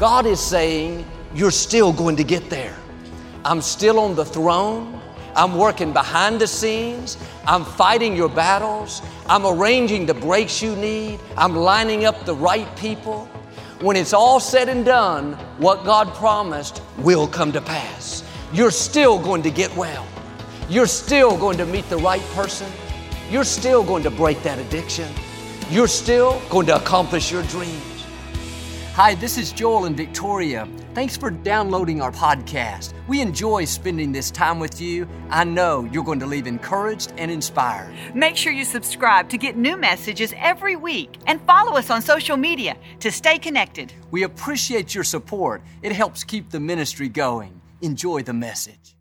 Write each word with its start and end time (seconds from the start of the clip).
God 0.00 0.24
is 0.24 0.40
saying, 0.40 1.04
You're 1.34 1.50
still 1.50 1.92
going 1.92 2.16
to 2.16 2.24
get 2.24 2.48
there. 2.48 2.74
I'm 3.44 3.60
still 3.60 4.00
on 4.00 4.16
the 4.16 4.24
throne. 4.24 4.98
I'm 5.36 5.58
working 5.58 5.92
behind 5.92 6.40
the 6.40 6.46
scenes. 6.46 7.18
I'm 7.46 7.66
fighting 7.66 8.16
your 8.16 8.30
battles. 8.30 9.02
I'm 9.28 9.44
arranging 9.44 10.06
the 10.06 10.14
breaks 10.14 10.62
you 10.62 10.74
need. 10.74 11.20
I'm 11.36 11.54
lining 11.54 12.06
up 12.06 12.24
the 12.24 12.34
right 12.34 12.66
people. 12.78 13.26
When 13.82 13.94
it's 13.94 14.14
all 14.14 14.40
said 14.40 14.70
and 14.70 14.86
done, 14.86 15.34
what 15.58 15.84
God 15.84 16.14
promised 16.14 16.82
will 16.96 17.28
come 17.28 17.52
to 17.52 17.60
pass. 17.60 18.24
You're 18.54 18.70
still 18.70 19.18
going 19.18 19.42
to 19.42 19.50
get 19.50 19.74
well. 19.76 20.06
You're 20.70 20.86
still 20.86 21.36
going 21.36 21.58
to 21.58 21.66
meet 21.66 21.90
the 21.90 21.98
right 21.98 22.24
person. 22.32 22.72
You're 23.30 23.44
still 23.44 23.84
going 23.84 24.04
to 24.04 24.10
break 24.10 24.42
that 24.44 24.58
addiction. 24.58 25.12
You're 25.68 25.88
still 25.88 26.40
going 26.48 26.66
to 26.68 26.76
accomplish 26.76 27.30
your 27.30 27.42
dreams. 27.42 27.89
Hi, 29.02 29.14
this 29.14 29.38
is 29.38 29.50
Joel 29.50 29.86
and 29.86 29.96
Victoria. 29.96 30.68
Thanks 30.92 31.16
for 31.16 31.30
downloading 31.30 32.02
our 32.02 32.12
podcast. 32.12 32.92
We 33.08 33.22
enjoy 33.22 33.64
spending 33.64 34.12
this 34.12 34.30
time 34.30 34.60
with 34.60 34.78
you. 34.78 35.08
I 35.30 35.42
know 35.42 35.88
you're 35.90 36.04
going 36.04 36.20
to 36.20 36.26
leave 36.26 36.46
encouraged 36.46 37.14
and 37.16 37.30
inspired. 37.30 37.94
Make 38.14 38.36
sure 38.36 38.52
you 38.52 38.66
subscribe 38.66 39.30
to 39.30 39.38
get 39.38 39.56
new 39.56 39.78
messages 39.78 40.34
every 40.36 40.76
week 40.76 41.16
and 41.26 41.40
follow 41.46 41.78
us 41.78 41.88
on 41.88 42.02
social 42.02 42.36
media 42.36 42.76
to 42.98 43.10
stay 43.10 43.38
connected. 43.38 43.90
We 44.10 44.24
appreciate 44.24 44.94
your 44.94 45.04
support, 45.04 45.62
it 45.80 45.92
helps 45.92 46.22
keep 46.22 46.50
the 46.50 46.60
ministry 46.60 47.08
going. 47.08 47.58
Enjoy 47.80 48.22
the 48.22 48.34
message. 48.34 48.96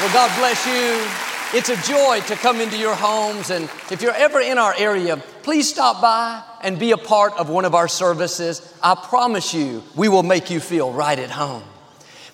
Well, 0.00 0.12
God 0.12 0.36
bless 0.36 0.66
you. 0.66 1.31
It's 1.54 1.68
a 1.68 1.76
joy 1.76 2.20
to 2.28 2.36
come 2.36 2.62
into 2.62 2.78
your 2.78 2.94
homes. 2.94 3.50
And 3.50 3.64
if 3.90 4.00
you're 4.00 4.14
ever 4.14 4.40
in 4.40 4.56
our 4.56 4.74
area, 4.74 5.18
please 5.42 5.68
stop 5.68 6.00
by 6.00 6.42
and 6.62 6.78
be 6.78 6.92
a 6.92 6.96
part 6.96 7.34
of 7.34 7.50
one 7.50 7.66
of 7.66 7.74
our 7.74 7.88
services. 7.88 8.74
I 8.82 8.94
promise 8.94 9.52
you, 9.52 9.82
we 9.94 10.08
will 10.08 10.22
make 10.22 10.48
you 10.48 10.60
feel 10.60 10.90
right 10.90 11.18
at 11.18 11.28
home. 11.28 11.62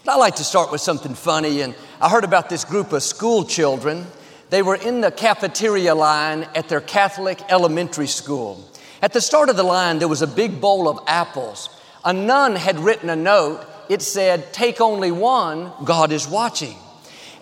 But 0.04 0.12
I 0.12 0.16
like 0.18 0.36
to 0.36 0.44
start 0.44 0.70
with 0.70 0.80
something 0.80 1.16
funny. 1.16 1.62
And 1.62 1.74
I 2.00 2.08
heard 2.08 2.22
about 2.22 2.48
this 2.48 2.64
group 2.64 2.92
of 2.92 3.02
school 3.02 3.44
children. 3.44 4.06
They 4.50 4.62
were 4.62 4.76
in 4.76 5.00
the 5.00 5.10
cafeteria 5.10 5.96
line 5.96 6.46
at 6.54 6.68
their 6.68 6.80
Catholic 6.80 7.40
elementary 7.48 8.06
school. 8.06 8.70
At 9.02 9.12
the 9.14 9.20
start 9.20 9.48
of 9.48 9.56
the 9.56 9.64
line, 9.64 9.98
there 9.98 10.06
was 10.06 10.22
a 10.22 10.28
big 10.28 10.60
bowl 10.60 10.88
of 10.88 11.02
apples. 11.08 11.70
A 12.04 12.12
nun 12.12 12.54
had 12.54 12.78
written 12.78 13.10
a 13.10 13.16
note. 13.16 13.66
It 13.88 14.00
said, 14.00 14.52
Take 14.52 14.80
only 14.80 15.10
one, 15.10 15.72
God 15.84 16.12
is 16.12 16.28
watching. 16.28 16.76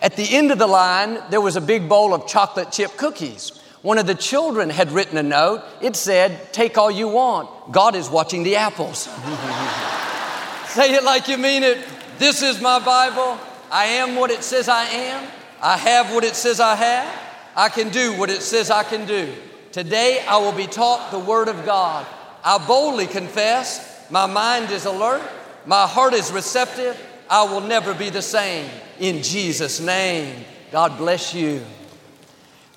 At 0.01 0.15
the 0.15 0.35
end 0.35 0.51
of 0.51 0.59
the 0.59 0.67
line, 0.67 1.19
there 1.29 1.41
was 1.41 1.55
a 1.55 1.61
big 1.61 1.89
bowl 1.89 2.13
of 2.13 2.27
chocolate 2.27 2.71
chip 2.71 2.95
cookies. 2.97 3.51
One 3.81 3.97
of 3.97 4.07
the 4.07 4.15
children 4.15 4.69
had 4.69 4.91
written 4.91 5.17
a 5.17 5.23
note. 5.23 5.63
It 5.81 5.95
said, 5.95 6.53
Take 6.53 6.77
all 6.77 6.91
you 6.91 7.07
want. 7.07 7.71
God 7.71 7.95
is 7.95 8.09
watching 8.09 8.43
the 8.43 8.57
apples. 8.57 8.99
Say 10.67 10.93
it 10.93 11.03
like 11.03 11.27
you 11.27 11.37
mean 11.37 11.63
it. 11.63 11.77
This 12.19 12.41
is 12.41 12.61
my 12.61 12.79
Bible. 12.79 13.39
I 13.71 13.85
am 13.85 14.15
what 14.15 14.31
it 14.31 14.43
says 14.43 14.69
I 14.69 14.83
am. 14.85 15.27
I 15.61 15.77
have 15.77 16.13
what 16.13 16.23
it 16.23 16.35
says 16.35 16.59
I 16.59 16.75
have. 16.75 17.21
I 17.55 17.69
can 17.69 17.89
do 17.89 18.13
what 18.17 18.29
it 18.29 18.41
says 18.41 18.69
I 18.69 18.83
can 18.83 19.07
do. 19.07 19.33
Today 19.71 20.23
I 20.27 20.37
will 20.37 20.51
be 20.51 20.67
taught 20.67 21.11
the 21.11 21.19
Word 21.19 21.47
of 21.47 21.65
God. 21.65 22.05
I 22.43 22.57
boldly 22.65 23.07
confess, 23.07 24.09
my 24.09 24.25
mind 24.25 24.71
is 24.71 24.85
alert, 24.85 25.23
my 25.65 25.85
heart 25.85 26.13
is 26.13 26.31
receptive, 26.31 26.95
I 27.29 27.43
will 27.43 27.61
never 27.61 27.93
be 27.93 28.09
the 28.09 28.21
same 28.21 28.69
in 28.99 29.21
Jesus' 29.21 29.79
name. 29.79 30.45
God 30.71 30.97
bless 30.97 31.33
you. 31.33 31.61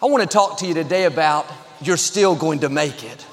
I 0.02 0.06
want 0.06 0.22
to 0.22 0.28
talk 0.28 0.58
to 0.58 0.66
you 0.66 0.74
today 0.74 1.04
about 1.04 1.46
you're 1.80 1.96
still 1.96 2.34
going 2.34 2.60
to 2.60 2.68
make 2.68 3.04
it. 3.04 3.26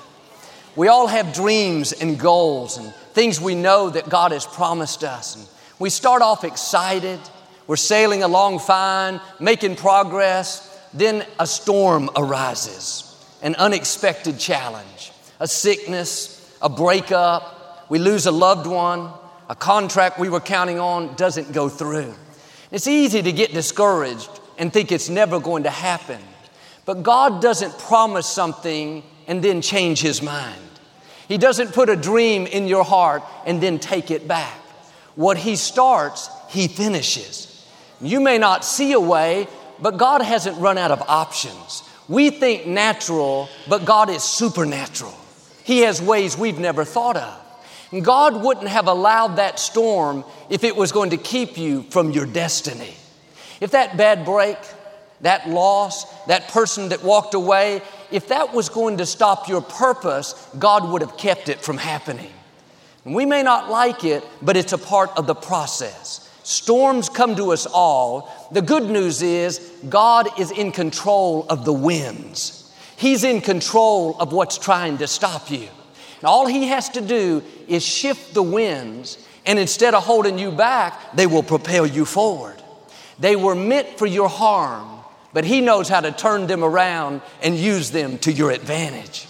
We 0.75 0.89
all 0.89 1.07
have 1.07 1.33
dreams 1.33 1.91
and 1.91 2.19
goals 2.19 2.77
and 2.77 2.93
things 3.13 3.41
we 3.41 3.55
know 3.55 3.89
that 3.89 4.09
God 4.09 4.31
has 4.31 4.45
promised 4.45 5.03
us. 5.03 5.35
And 5.35 5.47
we 5.79 5.89
start 5.89 6.21
off 6.21 6.43
excited, 6.43 7.19
we're 7.65 7.77
sailing 7.77 8.21
along 8.21 8.59
fine, 8.59 9.19
making 9.39 9.75
progress. 9.75 10.63
Then 10.94 11.25
a 11.39 11.47
storm 11.47 12.09
arises, 12.16 13.03
an 13.41 13.56
unexpected 13.56 14.39
challenge, 14.39 15.11
a 15.39 15.47
sickness, 15.47 16.57
a 16.61 16.69
breakup, 16.69 17.57
we 17.89 18.00
lose 18.00 18.25
a 18.25 18.31
loved 18.31 18.67
one, 18.67 19.11
a 19.50 19.56
contract 19.56 20.19
we 20.19 20.30
were 20.30 20.40
counting 20.40 20.80
on 20.80 21.16
doesn't 21.16 21.53
go 21.53 21.69
through. 21.69 22.13
It's 22.72 22.88
easy 22.88 23.22
to 23.22 23.31
get 23.31 23.53
discouraged 23.53 24.30
and 24.58 24.74
think 24.74 24.91
it's 24.91 25.09
never 25.09 25.40
going 25.40 25.63
to 25.63 25.69
happen. 25.69 26.19
But 26.85 27.03
God 27.03 27.41
doesn't 27.41 27.78
promise 27.80 28.28
something 28.28 29.03
and 29.28 29.44
then 29.44 29.62
change 29.62 30.02
His 30.02 30.22
mind. 30.22 30.62
He 31.28 31.38
doesn't 31.38 31.74
put 31.74 31.90
a 31.90 31.96
dream 31.96 32.46
in 32.47 32.68
your 32.68 32.84
heart 32.84 33.24
and 33.46 33.62
then 33.62 33.80
take 33.80 34.12
it 34.12 34.28
back. 34.28 34.57
What 35.16 35.38
He 35.38 35.56
starts, 35.56 36.30
He 36.50 36.68
finishes. 36.68 37.66
You 38.02 38.19
may 38.19 38.38
not 38.38 38.66
see 38.66 38.94
a 38.94 39.00
way, 39.00 39.47
but 39.80 39.97
God 39.97 40.22
hasn't 40.22 40.57
run 40.57 40.78
out 40.78 40.91
of 40.91 41.02
options. 41.07 41.84
We 42.07 42.30
think 42.30 42.68
natural, 42.68 43.50
but 43.68 43.86
God 43.86 44.09
is 44.09 44.24
supernatural. 44.24 45.18
He 45.63 45.80
has 45.80 46.02
ways 46.02 46.38
we've 46.38 46.59
never 46.59 46.86
thought 46.86 47.18
of. 47.18 47.47
God 48.02 48.44
wouldn't 48.44 48.68
have 48.68 48.88
allowed 48.88 49.38
that 49.38 49.59
storm 49.59 50.25
if 50.50 50.64
it 50.64 50.75
was 50.75 50.92
going 50.92 51.12
to 51.12 51.18
keep 51.18 51.58
you 51.58 51.84
from 51.84 52.12
your 52.12 52.25
destiny. 52.25 52.94
If 53.62 53.72
that 53.72 53.98
bad 53.98 54.25
break, 54.25 54.58
that 55.22 55.50
loss, 55.50 56.06
that 56.25 56.50
person 56.50 56.90
that 56.90 57.03
walked 57.03 57.34
away, 57.34 57.81
if 58.12 58.28
that 58.28 58.53
was 58.53 58.70
going 58.70 58.98
to 58.98 59.06
stop 59.06 59.48
your 59.48 59.62
purpose, 59.62 60.34
God 60.59 60.90
would 60.92 61.02
have 61.02 61.18
kept 61.18 61.50
it 61.50 61.62
from 61.62 61.78
happening. 61.78 62.31
And 63.06 63.16
we 63.16 63.25
may 63.25 63.42
not 63.42 63.70
like 63.70 64.04
it, 64.04 64.24
but 64.42 64.58
it's 64.58 64.74
a 64.74 64.78
part 64.78 65.12
of 65.18 65.28
the 65.28 65.36
process. 65.36 66.30
Storms 66.44 67.09
come 67.09 67.36
to 67.36 67.52
us 67.52 67.66
all. 67.66 68.50
The 68.52 68.62
good 68.62 68.84
news 68.84 69.22
is 69.22 69.59
God 69.90 70.40
is 70.40 70.52
in 70.52 70.72
control 70.72 71.46
of 71.50 71.66
the 71.66 71.74
winds. 71.74 72.74
He's 72.98 73.24
in 73.24 73.42
control 73.42 74.18
of 74.19 74.34
what's 74.34 74.58
trying 74.58 74.98
to 75.00 75.08
stop 75.08 75.52
you. 75.52 75.68
And 76.19 76.24
all 76.24 76.48
he 76.48 76.68
has 76.68 76.90
to 76.90 77.02
do 77.02 77.44
is 77.67 77.83
shift 77.83 78.33
the 78.33 78.44
winds, 78.44 79.17
and 79.45 79.59
instead 79.59 79.94
of 79.94 80.03
holding 80.03 80.38
you 80.38 80.51
back, 80.51 81.16
they 81.16 81.28
will 81.28 81.44
propel 81.44 81.85
you 81.85 82.05
forward. 82.05 82.61
They 83.19 83.35
were 83.35 83.55
meant 83.55 83.97
for 83.97 84.05
your 84.05 84.29
harm, 84.29 84.88
but 85.33 85.45
he 85.45 85.61
knows 85.61 85.89
how 85.89 86.01
to 86.01 86.11
turn 86.11 86.47
them 86.47 86.63
around 86.63 87.22
and 87.41 87.56
use 87.56 87.91
them 87.91 88.17
to 88.19 88.31
your 88.31 88.51
advantage. 88.51 89.27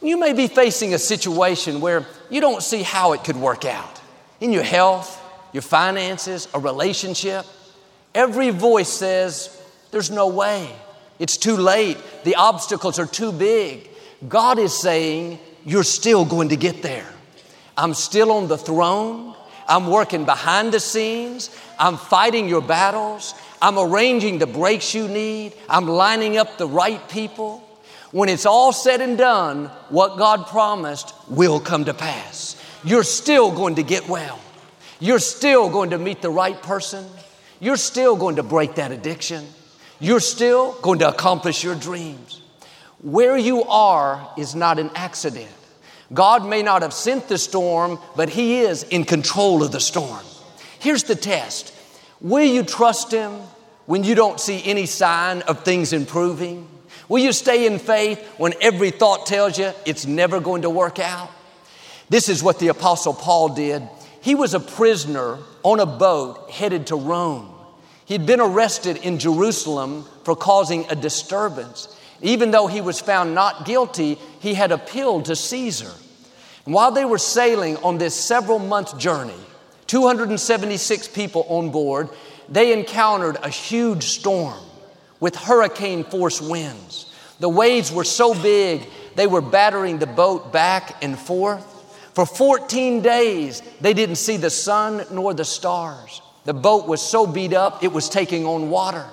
You 0.00 0.18
may 0.18 0.32
be 0.32 0.46
facing 0.46 0.94
a 0.94 0.98
situation 0.98 1.80
where 1.80 2.06
you 2.30 2.40
don't 2.40 2.62
see 2.62 2.82
how 2.82 3.12
it 3.12 3.24
could 3.24 3.36
work 3.36 3.64
out 3.64 4.00
in 4.40 4.52
your 4.52 4.62
health, 4.62 5.20
your 5.52 5.62
finances, 5.62 6.48
a 6.52 6.58
relationship. 6.58 7.46
Every 8.14 8.50
voice 8.50 8.88
says, 8.88 9.60
There's 9.90 10.10
no 10.10 10.28
way. 10.28 10.70
It's 11.18 11.36
too 11.36 11.56
late. 11.56 11.96
The 12.24 12.34
obstacles 12.34 12.98
are 12.98 13.06
too 13.06 13.32
big. 13.32 13.88
God 14.28 14.58
is 14.58 14.76
saying, 14.76 15.38
you're 15.64 15.84
still 15.84 16.24
going 16.24 16.50
to 16.50 16.56
get 16.56 16.82
there. 16.82 17.08
I'm 17.76 17.94
still 17.94 18.32
on 18.32 18.48
the 18.48 18.58
throne. 18.58 19.34
I'm 19.66 19.88
working 19.88 20.24
behind 20.24 20.72
the 20.72 20.80
scenes. 20.80 21.50
I'm 21.78 21.96
fighting 21.96 22.48
your 22.48 22.62
battles. 22.62 23.34
I'm 23.60 23.78
arranging 23.78 24.38
the 24.38 24.46
breaks 24.46 24.94
you 24.94 25.08
need. 25.08 25.54
I'm 25.68 25.86
lining 25.86 26.36
up 26.36 26.58
the 26.58 26.68
right 26.68 27.06
people. 27.08 27.60
When 28.12 28.28
it's 28.28 28.46
all 28.46 28.72
said 28.72 29.00
and 29.00 29.18
done, 29.18 29.66
what 29.88 30.18
God 30.18 30.46
promised 30.46 31.14
will 31.28 31.58
come 31.58 31.86
to 31.86 31.94
pass. 31.94 32.56
You're 32.84 33.02
still 33.02 33.50
going 33.50 33.76
to 33.76 33.82
get 33.82 34.08
well. 34.08 34.38
You're 35.00 35.18
still 35.18 35.68
going 35.70 35.90
to 35.90 35.98
meet 35.98 36.22
the 36.22 36.30
right 36.30 36.60
person. 36.62 37.04
You're 37.58 37.76
still 37.76 38.14
going 38.14 38.36
to 38.36 38.42
break 38.42 38.76
that 38.76 38.92
addiction. 38.92 39.46
You're 39.98 40.20
still 40.20 40.72
going 40.80 40.98
to 41.00 41.08
accomplish 41.08 41.64
your 41.64 41.74
dreams. 41.74 42.42
Where 43.00 43.36
you 43.36 43.64
are 43.64 44.30
is 44.36 44.54
not 44.54 44.78
an 44.78 44.90
accident. 44.94 45.50
God 46.12 46.46
may 46.46 46.62
not 46.62 46.82
have 46.82 46.92
sent 46.92 47.28
the 47.28 47.38
storm, 47.38 47.98
but 48.16 48.28
He 48.28 48.60
is 48.60 48.82
in 48.84 49.04
control 49.04 49.62
of 49.62 49.72
the 49.72 49.80
storm. 49.80 50.24
Here's 50.78 51.04
the 51.04 51.14
test 51.14 51.74
Will 52.20 52.44
you 52.44 52.62
trust 52.62 53.12
Him 53.12 53.32
when 53.86 54.04
you 54.04 54.14
don't 54.14 54.40
see 54.40 54.62
any 54.64 54.86
sign 54.86 55.42
of 55.42 55.64
things 55.64 55.92
improving? 55.92 56.68
Will 57.08 57.22
you 57.22 57.32
stay 57.32 57.66
in 57.66 57.78
faith 57.78 58.26
when 58.38 58.54
every 58.60 58.90
thought 58.90 59.26
tells 59.26 59.58
you 59.58 59.72
it's 59.84 60.06
never 60.06 60.40
going 60.40 60.62
to 60.62 60.70
work 60.70 60.98
out? 60.98 61.30
This 62.08 62.28
is 62.28 62.42
what 62.42 62.58
the 62.58 62.68
Apostle 62.68 63.14
Paul 63.14 63.50
did. 63.50 63.82
He 64.20 64.34
was 64.34 64.54
a 64.54 64.60
prisoner 64.60 65.38
on 65.62 65.80
a 65.80 65.86
boat 65.86 66.50
headed 66.50 66.86
to 66.88 66.96
Rome. 66.96 67.54
He'd 68.06 68.26
been 68.26 68.40
arrested 68.40 68.98
in 68.98 69.18
Jerusalem 69.18 70.06
for 70.24 70.36
causing 70.36 70.86
a 70.90 70.94
disturbance. 70.94 71.94
Even 72.24 72.50
though 72.50 72.66
he 72.66 72.80
was 72.80 73.00
found 73.00 73.34
not 73.34 73.66
guilty, 73.66 74.18
he 74.40 74.54
had 74.54 74.72
appealed 74.72 75.26
to 75.26 75.36
Caesar. 75.36 75.92
And 76.64 76.74
while 76.74 76.90
they 76.90 77.04
were 77.04 77.18
sailing 77.18 77.76
on 77.76 77.98
this 77.98 78.14
several 78.14 78.58
month 78.58 78.98
journey, 78.98 79.34
276 79.86 81.08
people 81.08 81.44
on 81.50 81.70
board, 81.70 82.08
they 82.48 82.72
encountered 82.72 83.36
a 83.42 83.50
huge 83.50 84.04
storm 84.04 84.58
with 85.20 85.36
hurricane 85.36 86.02
force 86.02 86.40
winds. 86.40 87.12
The 87.40 87.48
waves 87.48 87.92
were 87.92 88.04
so 88.04 88.34
big 88.34 88.88
They 89.16 89.26
were 89.28 89.42
battering 89.42 89.98
the 89.98 90.06
boat 90.06 90.52
back 90.52 91.02
and 91.02 91.16
forth. 91.16 91.64
For 92.14 92.26
14 92.26 93.00
days, 93.00 93.62
they 93.80 93.94
didn't 93.94 94.16
see 94.16 94.36
the 94.36 94.50
sun 94.50 95.04
nor 95.10 95.34
the 95.34 95.44
stars. 95.44 96.20
The 96.44 96.54
boat 96.54 96.88
was 96.88 97.00
so 97.00 97.26
beat 97.26 97.52
up, 97.52 97.84
it 97.84 97.92
was 97.92 98.08
taking 98.08 98.44
on 98.44 98.70
water. 98.70 99.06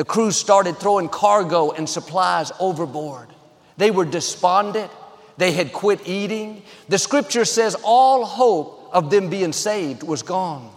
The 0.00 0.06
crew 0.06 0.30
started 0.30 0.78
throwing 0.78 1.10
cargo 1.10 1.72
and 1.72 1.86
supplies 1.86 2.52
overboard. 2.58 3.28
They 3.76 3.90
were 3.90 4.06
despondent. 4.06 4.90
They 5.36 5.52
had 5.52 5.74
quit 5.74 6.08
eating. 6.08 6.62
The 6.88 6.96
scripture 6.96 7.44
says 7.44 7.76
all 7.84 8.24
hope 8.24 8.88
of 8.94 9.10
them 9.10 9.28
being 9.28 9.52
saved 9.52 10.02
was 10.02 10.22
gone. 10.22 10.70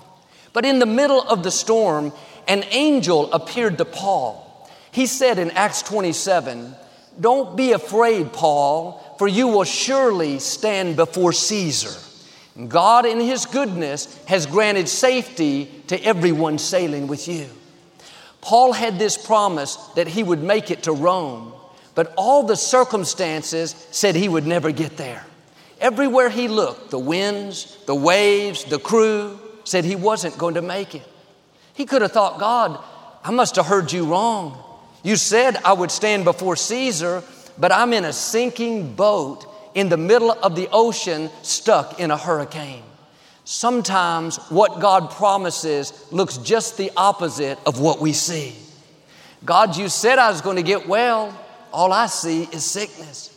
But 0.51 0.65
in 0.65 0.79
the 0.79 0.85
middle 0.85 1.21
of 1.21 1.41
the 1.41 1.51
storm, 1.51 2.11
an 2.49 2.65
angel 2.71 3.31
appeared 3.31 3.77
to 3.77 3.85
Paul. 3.85 4.69
He 4.91 5.05
said 5.05 5.39
in 5.39 5.51
Acts 5.51 5.83
27, 5.83 6.75
Don't 7.17 7.55
be 7.55 7.71
afraid, 7.71 8.33
Paul, 8.33 9.15
for 9.17 9.29
you 9.29 9.47
will 9.47 9.63
surely 9.63 10.39
stand 10.39 10.97
before 10.97 11.31
Caesar. 11.31 11.97
God, 12.67 13.05
in 13.05 13.21
His 13.21 13.45
goodness, 13.45 14.21
has 14.25 14.45
granted 14.45 14.89
safety 14.89 15.71
to 15.87 15.97
everyone 16.03 16.57
sailing 16.57 17.07
with 17.07 17.29
you. 17.29 17.47
Paul 18.44 18.74
had 18.74 19.00
this 19.00 19.18
promise 19.18 19.78
that 19.95 20.07
he 20.07 20.22
would 20.22 20.44
make 20.44 20.69
it 20.69 20.84
to 20.84 20.92
Rome. 20.92 21.54
But 21.95 22.13
all 22.18 22.44
the 22.44 22.57
circumstances 22.57 23.74
said 23.92 24.16
he 24.16 24.28
would 24.28 24.45
never 24.45 24.72
get 24.72 24.98
there. 24.98 25.25
Everywhere 25.80 26.30
he 26.30 26.50
looked, 26.50 26.92
the 26.92 27.00
winds, 27.00 27.78
the 27.86 27.95
waves, 27.95 28.66
the 28.66 28.80
crew 28.80 29.40
said 29.63 29.86
he 29.86 29.95
wasn't 29.95 30.38
going 30.38 30.56
to 30.56 30.62
make 30.62 30.94
it. 30.94 31.07
He 31.74 31.86
could 31.86 32.01
have 32.01 32.12
thought, 32.12 32.40
God, 32.40 32.84
I 33.24 33.31
must 33.31 33.56
have 33.56 33.66
heard 33.66 33.92
you 33.92 34.06
wrong. 34.06 34.62
You 35.04 35.16
said 35.16 35.56
I 35.63 35.72
would 35.72 35.92
stand 35.92 36.25
before 36.25 36.57
Caesar, 36.57 37.24
but 37.57 37.72
I'm 37.72 37.94
in 37.94 38.04
a 38.04 38.13
sinking 38.13 38.94
boat 38.95 39.45
in 39.74 39.88
the 39.88 39.98
middle 39.98 40.31
of 40.31 40.56
the 40.56 40.68
ocean, 40.72 41.30
stuck 41.44 42.00
in 42.00 42.12
a 42.12 42.18
hurricane. 42.18 42.84
Sometimes 43.45 44.38
what 44.50 44.80
God 44.80 45.12
promises 45.12 46.07
looks 46.12 46.38
just 46.38 46.78
the 46.78 46.92
opposite 46.95 47.60
of 47.66 47.80
what 47.80 48.00
we 48.00 48.13
see. 48.13 48.56
God, 49.44 49.75
you 49.75 49.90
said 49.90 50.18
I 50.18 50.30
was 50.30 50.42
going 50.42 50.56
to 50.56 50.63
get 50.63 50.88
well, 50.88 51.38
all 51.74 51.92
I 51.92 52.06
see 52.06 52.44
is 52.44 52.63
sickness. 52.63 53.30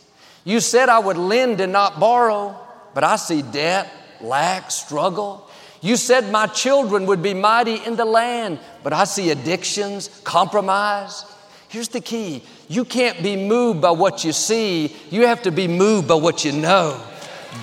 You 0.45 0.61
said 0.61 0.87
I 0.87 0.99
would 0.99 1.17
lend 1.17 1.59
and 1.59 1.73
not 1.73 1.99
borrow, 1.99 2.57
but 2.93 3.03
I 3.03 3.17
see 3.17 3.41
debt, 3.41 3.91
lack, 4.21 4.71
struggle. 4.71 5.49
You 5.81 5.97
said 5.97 6.31
my 6.31 6.47
children 6.47 7.05
would 7.07 7.21
be 7.21 7.33
mighty 7.33 7.75
in 7.75 7.97
the 7.97 8.05
land, 8.05 8.59
but 8.83 8.93
I 8.93 9.03
see 9.03 9.29
addictions, 9.29 10.21
compromise. 10.23 11.25
Here's 11.67 11.89
the 11.89 12.01
key 12.01 12.43
you 12.69 12.85
can't 12.85 13.21
be 13.21 13.35
moved 13.35 13.81
by 13.81 13.91
what 13.91 14.23
you 14.23 14.31
see, 14.31 14.95
you 15.09 15.27
have 15.27 15.43
to 15.43 15.51
be 15.51 15.67
moved 15.67 16.07
by 16.07 16.15
what 16.15 16.45
you 16.45 16.53
know. 16.53 17.01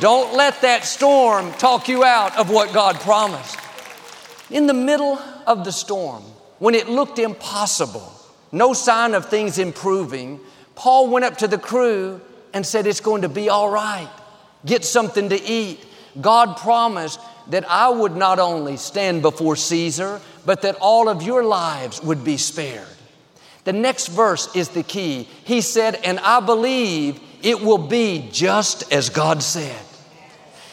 Don't 0.00 0.34
let 0.34 0.60
that 0.62 0.84
storm 0.84 1.52
talk 1.52 1.88
you 1.88 2.04
out 2.04 2.36
of 2.36 2.50
what 2.50 2.72
God 2.72 2.96
promised. 2.96 3.58
In 4.50 4.66
the 4.66 4.74
middle 4.74 5.18
of 5.46 5.64
the 5.64 5.72
storm, 5.72 6.22
when 6.58 6.74
it 6.74 6.88
looked 6.88 7.18
impossible, 7.18 8.12
no 8.50 8.72
sign 8.72 9.14
of 9.14 9.26
things 9.26 9.58
improving, 9.58 10.40
Paul 10.74 11.08
went 11.10 11.24
up 11.24 11.38
to 11.38 11.48
the 11.48 11.58
crew 11.58 12.20
and 12.52 12.66
said, 12.66 12.86
It's 12.86 13.00
going 13.00 13.22
to 13.22 13.28
be 13.28 13.48
all 13.48 13.70
right. 13.70 14.10
Get 14.66 14.84
something 14.84 15.28
to 15.28 15.40
eat. 15.42 15.84
God 16.20 16.56
promised 16.56 17.20
that 17.50 17.68
I 17.70 17.88
would 17.88 18.16
not 18.16 18.38
only 18.38 18.76
stand 18.76 19.22
before 19.22 19.56
Caesar, 19.56 20.20
but 20.44 20.62
that 20.62 20.76
all 20.80 21.08
of 21.08 21.22
your 21.22 21.44
lives 21.44 22.02
would 22.02 22.24
be 22.24 22.36
spared. 22.36 22.86
The 23.64 23.72
next 23.72 24.08
verse 24.08 24.54
is 24.54 24.70
the 24.70 24.82
key. 24.82 25.28
He 25.44 25.60
said, 25.60 25.96
And 26.04 26.18
I 26.20 26.40
believe 26.40 27.20
it 27.44 27.60
will 27.60 27.78
be 27.78 28.28
just 28.32 28.90
as 28.92 29.10
God 29.10 29.42
said. 29.42 29.80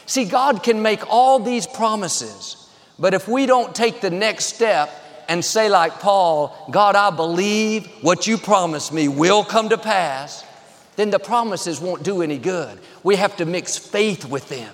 See, 0.05 0.25
God 0.25 0.63
can 0.63 0.81
make 0.81 1.07
all 1.09 1.39
these 1.39 1.67
promises, 1.67 2.69
but 2.97 3.13
if 3.13 3.27
we 3.27 3.45
don't 3.45 3.75
take 3.75 4.01
the 4.01 4.09
next 4.09 4.45
step 4.45 4.89
and 5.27 5.43
say, 5.43 5.69
like 5.69 5.99
Paul, 5.99 6.55
God, 6.71 6.95
I 6.95 7.09
believe 7.09 7.87
what 8.01 8.25
you 8.25 8.37
promised 8.37 8.93
me 8.93 9.07
will 9.07 9.43
come 9.43 9.69
to 9.69 9.77
pass, 9.77 10.45
then 10.95 11.09
the 11.09 11.19
promises 11.19 11.79
won't 11.79 12.03
do 12.03 12.21
any 12.21 12.37
good. 12.37 12.79
We 13.03 13.17
have 13.17 13.35
to 13.37 13.45
mix 13.45 13.77
faith 13.77 14.25
with 14.25 14.47
them. 14.49 14.73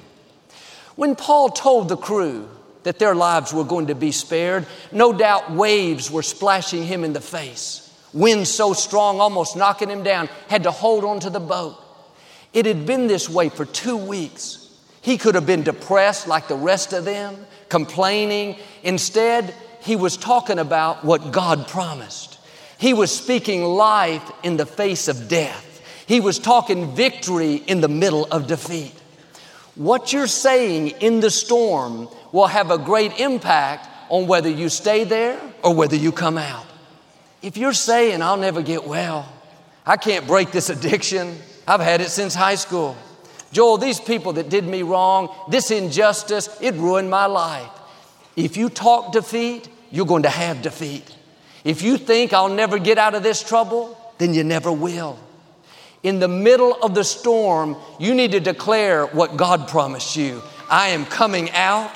When 0.95 1.15
Paul 1.15 1.49
told 1.49 1.89
the 1.89 1.97
crew 1.97 2.47
that 2.83 2.99
their 2.99 3.15
lives 3.15 3.53
were 3.53 3.63
going 3.63 3.87
to 3.87 3.95
be 3.95 4.11
spared, 4.11 4.65
no 4.91 5.13
doubt 5.13 5.51
waves 5.51 6.09
were 6.09 6.23
splashing 6.23 6.83
him 6.83 7.03
in 7.03 7.13
the 7.13 7.21
face. 7.21 7.83
Wind 8.13 8.47
so 8.47 8.73
strong, 8.73 9.19
almost 9.19 9.55
knocking 9.55 9.89
him 9.89 10.03
down, 10.03 10.29
had 10.47 10.63
to 10.63 10.71
hold 10.71 11.03
on 11.03 11.19
to 11.19 11.29
the 11.29 11.39
boat. 11.39 11.83
It 12.57 12.65
had 12.65 12.87
been 12.87 13.05
this 13.05 13.29
way 13.29 13.49
for 13.49 13.65
two 13.65 13.95
weeks. 13.95 14.67
He 15.01 15.19
could 15.19 15.35
have 15.35 15.45
been 15.45 15.61
depressed 15.61 16.27
like 16.27 16.47
the 16.47 16.55
rest 16.55 16.91
of 16.91 17.05
them, 17.05 17.45
complaining. 17.69 18.57
Instead, 18.81 19.53
he 19.81 19.95
was 19.95 20.17
talking 20.17 20.57
about 20.57 21.05
what 21.05 21.31
God 21.31 21.67
promised. 21.67 22.39
He 22.79 22.95
was 22.95 23.15
speaking 23.15 23.63
life 23.63 24.27
in 24.41 24.57
the 24.57 24.65
face 24.65 25.07
of 25.07 25.29
death. 25.29 25.83
He 26.07 26.19
was 26.19 26.39
talking 26.39 26.95
victory 26.95 27.57
in 27.57 27.79
the 27.79 27.87
middle 27.87 28.25
of 28.31 28.47
defeat. 28.47 28.95
What 29.75 30.11
you're 30.11 30.25
saying 30.25 30.87
in 30.99 31.19
the 31.19 31.29
storm 31.29 32.09
will 32.31 32.47
have 32.47 32.71
a 32.71 32.79
great 32.79 33.19
impact 33.19 33.87
on 34.09 34.25
whether 34.25 34.49
you 34.49 34.69
stay 34.69 35.03
there 35.03 35.39
or 35.61 35.75
whether 35.75 35.95
you 35.95 36.11
come 36.11 36.39
out. 36.39 36.65
If 37.43 37.55
you're 37.55 37.73
saying, 37.73 38.23
I'll 38.23 38.35
never 38.35 38.63
get 38.63 38.87
well, 38.87 39.31
I 39.85 39.97
can't 39.97 40.25
break 40.25 40.49
this 40.49 40.71
addiction, 40.71 41.37
I've 41.67 41.81
had 41.81 42.01
it 42.01 42.09
since 42.09 42.33
high 42.33 42.55
school. 42.55 42.95
Joel, 43.51 43.77
these 43.77 43.99
people 43.99 44.33
that 44.33 44.49
did 44.49 44.65
me 44.65 44.83
wrong, 44.83 45.33
this 45.49 45.71
injustice, 45.71 46.49
it 46.61 46.73
ruined 46.75 47.09
my 47.09 47.25
life. 47.25 47.69
If 48.35 48.55
you 48.55 48.69
talk 48.69 49.11
defeat, 49.11 49.67
you're 49.91 50.05
going 50.05 50.23
to 50.23 50.29
have 50.29 50.61
defeat. 50.61 51.15
If 51.63 51.81
you 51.81 51.97
think 51.97 52.33
I'll 52.33 52.49
never 52.49 52.79
get 52.79 52.97
out 52.97 53.15
of 53.15 53.23
this 53.23 53.43
trouble, 53.43 53.97
then 54.17 54.33
you 54.33 54.43
never 54.43 54.71
will. 54.71 55.17
In 56.03 56.19
the 56.19 56.27
middle 56.27 56.73
of 56.75 56.93
the 56.93 57.03
storm, 57.03 57.75
you 57.99 58.13
need 58.13 58.31
to 58.31 58.39
declare 58.39 59.07
what 59.07 59.35
God 59.35 59.67
promised 59.67 60.15
you. 60.15 60.41
I 60.69 60.89
am 60.89 61.05
coming 61.05 61.51
out. 61.51 61.91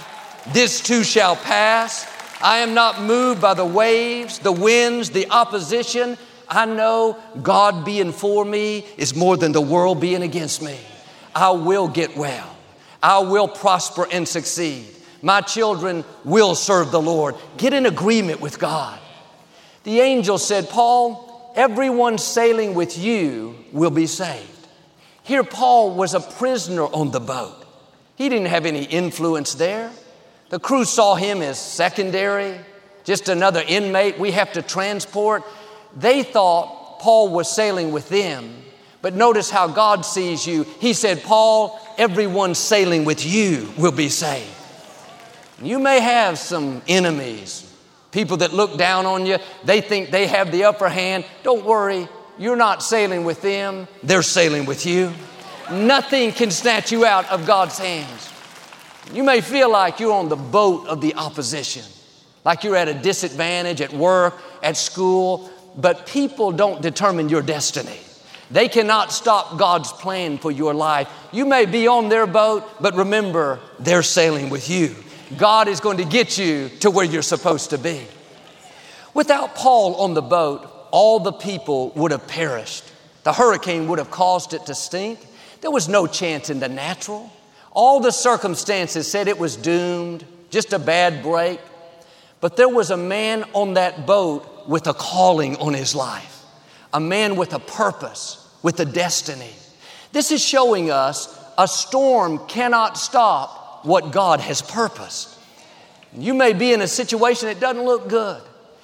This 0.48 0.82
too 0.82 1.04
shall 1.04 1.36
pass. 1.36 2.08
I 2.42 2.58
am 2.58 2.74
not 2.74 3.02
moved 3.02 3.40
by 3.40 3.54
the 3.54 3.66
waves, 3.66 4.40
the 4.40 4.52
winds, 4.52 5.12
the 5.12 5.30
opposition. 5.30 6.18
I 6.52 6.66
know 6.66 7.18
God 7.42 7.86
being 7.86 8.12
for 8.12 8.44
me 8.44 8.86
is 8.98 9.16
more 9.16 9.38
than 9.38 9.54
the 9.54 9.62
world 9.62 10.02
being 10.02 10.22
against 10.22 10.62
me. 10.62 10.78
I 11.34 11.52
will 11.52 11.88
get 11.88 12.18
well. 12.18 12.58
I 13.02 13.20
will 13.20 13.48
prosper 13.48 14.06
and 14.12 14.28
succeed. 14.28 14.86
My 15.22 15.40
children 15.40 16.04
will 16.26 16.54
serve 16.54 16.92
the 16.92 17.02
Lord. 17.02 17.36
Get 17.58 17.72
in 17.72 17.86
agreement 17.86 18.42
with 18.42 18.60
God. 18.60 19.00
The 19.84 20.02
angel 20.02 20.38
said, 20.38 20.68
Paul, 20.70 21.54
everyone 21.56 22.18
sailing 22.18 22.74
with 22.74 22.98
you 22.98 23.56
will 23.72 23.90
be 23.90 24.06
saved. 24.06 24.68
Here, 25.24 25.46
Paul 25.46 25.96
was 25.96 26.14
a 26.14 26.20
prisoner 26.20 26.84
on 26.84 27.12
the 27.12 27.22
boat. 27.22 27.66
He 28.16 28.28
didn't 28.28 28.48
have 28.48 28.66
any 28.66 28.84
influence 28.84 29.54
there. 29.54 29.90
The 30.50 30.60
crew 30.60 30.84
saw 30.84 31.16
him 31.16 31.42
as 31.42 31.58
secondary, 31.58 32.60
just 33.06 33.30
another 33.30 33.64
inmate 33.66 34.20
we 34.20 34.32
have 34.32 34.52
to 34.54 34.62
transport. 34.62 35.44
They 35.96 36.24
thought 36.24 37.00
Paul 37.00 37.30
was 37.30 37.52
sailing 37.52 37.92
with 37.92 38.10
them. 38.10 38.56
But 39.02 39.16
notice 39.16 39.50
how 39.50 39.68
God 39.68 40.06
sees 40.06 40.46
you. 40.46 40.64
He 40.80 40.94
said, 40.94 41.24
Paul, 41.24 41.80
everyone 41.98 42.54
sailing 42.54 43.04
with 43.04 43.26
you 43.26 43.72
will 43.78 43.92
be 43.92 44.10
saved. 44.10 44.48
You 45.62 45.80
may 45.80 46.00
have 46.00 46.38
some 46.38 46.82
enemies, 46.88 47.72
people 48.12 48.38
that 48.38 48.54
look 48.54 48.78
down 48.78 49.06
on 49.06 49.26
you. 49.26 49.38
They 49.64 49.82
think 49.82 50.12
they 50.12 50.28
have 50.28 50.52
the 50.52 50.66
upper 50.66 50.90
hand. 50.90 51.26
Don't 51.44 51.66
worry, 51.66 52.08
you're 52.38 52.56
not 52.56 52.84
sailing 52.84 53.24
with 53.24 53.42
them, 53.42 53.88
they're 54.04 54.24
sailing 54.24 54.66
with 54.66 54.86
you. 54.86 55.12
Nothing 55.72 56.32
can 56.32 56.52
snatch 56.52 56.92
you 56.92 57.06
out 57.06 57.30
of 57.30 57.46
God's 57.46 57.78
hands. 57.78 58.30
You 59.14 59.24
may 59.24 59.42
feel 59.42 59.72
like 59.72 60.00
you're 60.00 60.14
on 60.14 60.30
the 60.30 60.36
boat 60.36 60.88
of 60.88 61.02
the 61.02 61.16
opposition, 61.16 61.84
like 62.44 62.64
you're 62.64 62.76
at 62.76 62.88
a 62.88 62.94
disadvantage 62.94 63.82
at 63.82 63.94
work, 63.94 64.40
at 64.64 64.78
school, 64.78 65.50
but 65.76 66.06
people 66.06 66.52
don't 66.52 66.82
determine 66.82 67.30
your 67.30 67.42
destiny. 67.42 67.98
They 68.50 68.68
cannot 68.68 69.14
stop 69.14 69.58
God's 69.58 69.92
plan 69.94 70.38
for 70.38 70.52
your 70.52 70.74
life. 70.74 71.10
You 71.32 71.46
may 71.46 71.66
be 71.66 71.88
on 71.88 72.10
their 72.10 72.28
boat, 72.28 72.70
but 72.82 72.96
remember, 72.96 73.60
they're 73.80 74.04
sailing 74.04 74.50
with 74.50 74.70
you. 74.70 74.94
God 75.38 75.70
is 75.70 75.80
going 75.80 75.98
to 75.98 76.06
get 76.06 76.38
you 76.38 76.70
to 76.82 76.92
where 76.92 77.06
you're 77.06 77.22
supposed 77.22 77.70
to 77.70 77.78
be. 77.78 78.06
Without 79.14 79.56
Paul 79.56 79.96
on 79.96 80.14
the 80.14 80.22
boat, 80.22 80.70
all 80.92 81.22
the 81.22 81.32
people 81.32 81.92
would 81.96 82.12
have 82.12 82.28
perished. 82.28 82.84
The 83.24 83.32
hurricane 83.32 83.88
would 83.88 84.00
have 84.00 84.12
caused 84.12 84.54
it 84.54 84.66
to 84.66 84.76
stink. 84.76 85.20
There 85.62 85.72
was 85.72 85.88
no 85.88 86.06
chance 86.06 86.50
in 86.50 86.60
the 86.60 86.68
natural. 86.68 87.32
All 87.72 88.02
the 88.02 88.12
circumstances 88.12 89.10
said 89.10 89.30
it 89.30 89.40
was 89.40 89.56
doomed, 89.56 90.26
just 90.50 90.74
a 90.74 90.80
bad 90.80 91.24
break. 91.24 91.62
But 92.42 92.58
there 92.58 92.70
was 92.70 92.90
a 92.90 92.98
man 92.98 93.46
on 93.54 93.76
that 93.76 94.06
boat 94.06 94.68
with 94.68 94.88
a 94.88 94.94
calling 94.94 95.56
on 95.58 95.74
his 95.74 95.96
life, 95.96 96.44
a 96.94 97.00
man 97.00 97.36
with 97.36 97.54
a 97.54 97.60
purpose, 97.60 98.38
with 98.62 98.80
a 98.80 98.86
destiny. 98.86 99.52
This 100.12 100.32
is 100.32 100.44
showing 100.44 100.92
us 100.92 101.38
a 101.58 101.68
storm 101.68 102.40
cannot 102.48 102.98
stop 102.98 103.86
what 103.86 104.12
God 104.12 104.40
has 104.40 104.62
purposed. 104.62 105.38
You 106.14 106.34
may 106.34 106.54
be 106.54 106.74
in 106.74 106.82
a 106.82 106.88
situation 106.88 107.48
that 107.48 107.60
doesn't 107.60 107.84
look 107.84 108.10
good. 108.10 108.42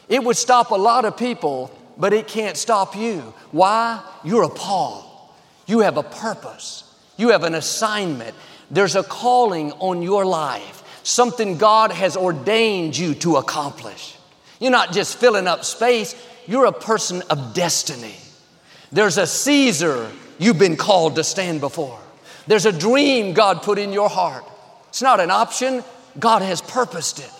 It 0.08 0.24
would 0.24 0.38
stop 0.38 0.72
a 0.72 0.76
lot 0.76 1.06
of 1.06 1.18
people, 1.18 1.72
but 1.98 2.14
it 2.14 2.28
can't 2.28 2.56
stop 2.56 2.96
you. 2.96 3.34
Why? 3.52 4.02
You're 4.24 4.44
a 4.44 4.50
Paul. 4.50 5.34
You 5.66 5.80
have 5.80 5.98
a 5.98 6.04
purpose. 6.04 6.84
You 7.18 7.30
have 7.30 7.44
an 7.44 7.56
assignment. 7.56 8.36
There's 8.72 8.96
a 8.96 9.04
calling 9.04 9.72
on 9.74 10.02
your 10.02 10.26
life, 10.26 10.77
something 11.08 11.58
God 11.58 11.92
has 11.92 12.18
ordained 12.18 12.98
you 12.98 13.16
to 13.16 13.38
accomplish. 13.38 14.18
You're 14.60 14.72
not 14.72 14.92
just 14.92 15.18
filling 15.18 15.48
up 15.48 15.64
space, 15.64 16.14
you're 16.48 16.66
a 16.66 16.74
person 16.74 17.22
of 17.30 17.54
destiny. 17.54 18.16
There's 18.92 19.18
a 19.18 19.26
Caesar 19.26 20.12
you've 20.38 20.60
been 20.60 20.76
called 20.76 21.16
to 21.16 21.24
stand 21.24 21.62
before. 21.62 21.98
There's 22.48 22.66
a 22.66 22.74
dream 22.74 23.34
God 23.34 23.64
put 23.64 23.80
in 23.80 23.94
your 23.94 24.10
heart. 24.10 24.44
It's 24.90 25.02
not 25.02 25.22
an 25.22 25.32
option, 25.32 25.82
God 26.20 26.42
has 26.42 26.62
purposed 26.62 27.20
it. 27.20 27.32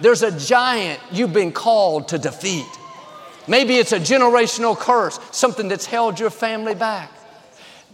There's 0.00 0.22
a 0.22 0.36
giant 0.36 1.00
you've 1.12 1.32
been 1.32 1.52
called 1.52 2.08
to 2.08 2.18
defeat. 2.18 2.66
Maybe 3.46 3.76
it's 3.76 3.92
a 3.92 4.00
generational 4.00 4.76
curse, 4.76 5.20
something 5.30 5.68
that's 5.68 5.86
held 5.86 6.18
your 6.18 6.30
family 6.30 6.74
back. 6.74 7.12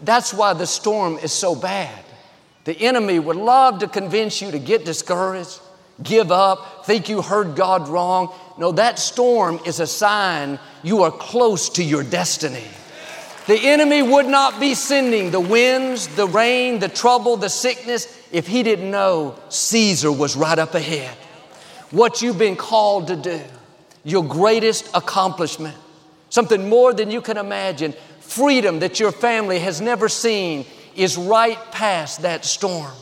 That's 0.02 0.32
why 0.32 0.54
the 0.54 0.66
storm 0.66 1.18
is 1.18 1.32
so 1.32 1.54
bad. 1.54 2.04
The 2.64 2.78
enemy 2.78 3.18
would 3.18 3.36
love 3.36 3.78
to 3.80 3.88
convince 3.88 4.42
you 4.42 4.50
to 4.50 4.58
get 4.58 4.84
discouraged, 4.84 5.60
give 6.02 6.30
up, 6.30 6.84
think 6.86 7.08
you 7.08 7.22
heard 7.22 7.56
God 7.56 7.88
wrong. 7.88 8.34
No, 8.58 8.72
that 8.72 8.98
storm 8.98 9.60
is 9.64 9.80
a 9.80 9.86
sign 9.86 10.58
you 10.82 11.02
are 11.02 11.10
close 11.10 11.70
to 11.70 11.84
your 11.84 12.02
destiny. 12.02 12.64
The 13.46 13.58
enemy 13.58 14.02
would 14.02 14.26
not 14.26 14.60
be 14.60 14.74
sending 14.74 15.30
the 15.30 15.40
winds, 15.40 16.06
the 16.08 16.26
rain, 16.26 16.78
the 16.78 16.88
trouble, 16.88 17.36
the 17.36 17.48
sickness 17.48 18.06
if 18.30 18.46
he 18.46 18.62
didn't 18.62 18.90
know 18.90 19.36
Caesar 19.48 20.12
was 20.12 20.36
right 20.36 20.58
up 20.58 20.74
ahead. 20.74 21.16
What 21.90 22.22
you've 22.22 22.38
been 22.38 22.56
called 22.56 23.08
to 23.08 23.16
do, 23.16 23.40
your 24.04 24.22
greatest 24.22 24.88
accomplishment, 24.94 25.76
something 26.28 26.68
more 26.68 26.92
than 26.92 27.10
you 27.10 27.20
can 27.20 27.36
imagine, 27.38 27.94
freedom 28.20 28.78
that 28.80 29.00
your 29.00 29.10
family 29.10 29.58
has 29.58 29.80
never 29.80 30.08
seen, 30.08 30.64
is 30.96 31.16
right 31.16 31.58
past 31.72 32.22
that 32.22 32.44
storm. 32.44 32.92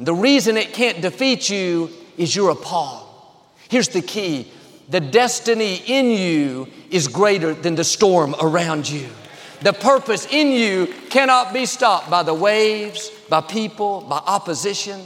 The 0.00 0.14
reason 0.14 0.56
it 0.56 0.72
can't 0.72 1.00
defeat 1.00 1.50
you 1.50 1.90
is 2.16 2.34
you're 2.34 2.50
a 2.50 2.54
Paul. 2.54 3.04
Here's 3.68 3.88
the 3.88 4.02
key 4.02 4.50
the 4.88 5.00
destiny 5.00 5.82
in 5.86 6.10
you 6.10 6.68
is 6.90 7.08
greater 7.08 7.52
than 7.52 7.74
the 7.74 7.84
storm 7.84 8.34
around 8.40 8.88
you. 8.88 9.08
The 9.60 9.72
purpose 9.72 10.26
in 10.30 10.48
you 10.52 10.86
cannot 11.10 11.52
be 11.52 11.66
stopped 11.66 12.08
by 12.08 12.22
the 12.22 12.32
waves, 12.32 13.10
by 13.28 13.42
people, 13.42 14.02
by 14.02 14.18
opposition. 14.18 15.00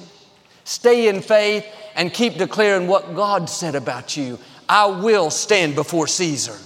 Stay 0.65 1.09
in 1.09 1.21
faith 1.21 1.67
and 1.97 2.13
keep 2.13 2.35
declaring 2.35 2.87
what 2.87 3.17
God 3.17 3.49
said 3.49 3.75
about 3.75 4.17
you. 4.17 4.39
I 4.69 4.87
will 4.87 5.31
stand 5.31 5.75
before 5.75 6.07
Caesar. 6.07 6.57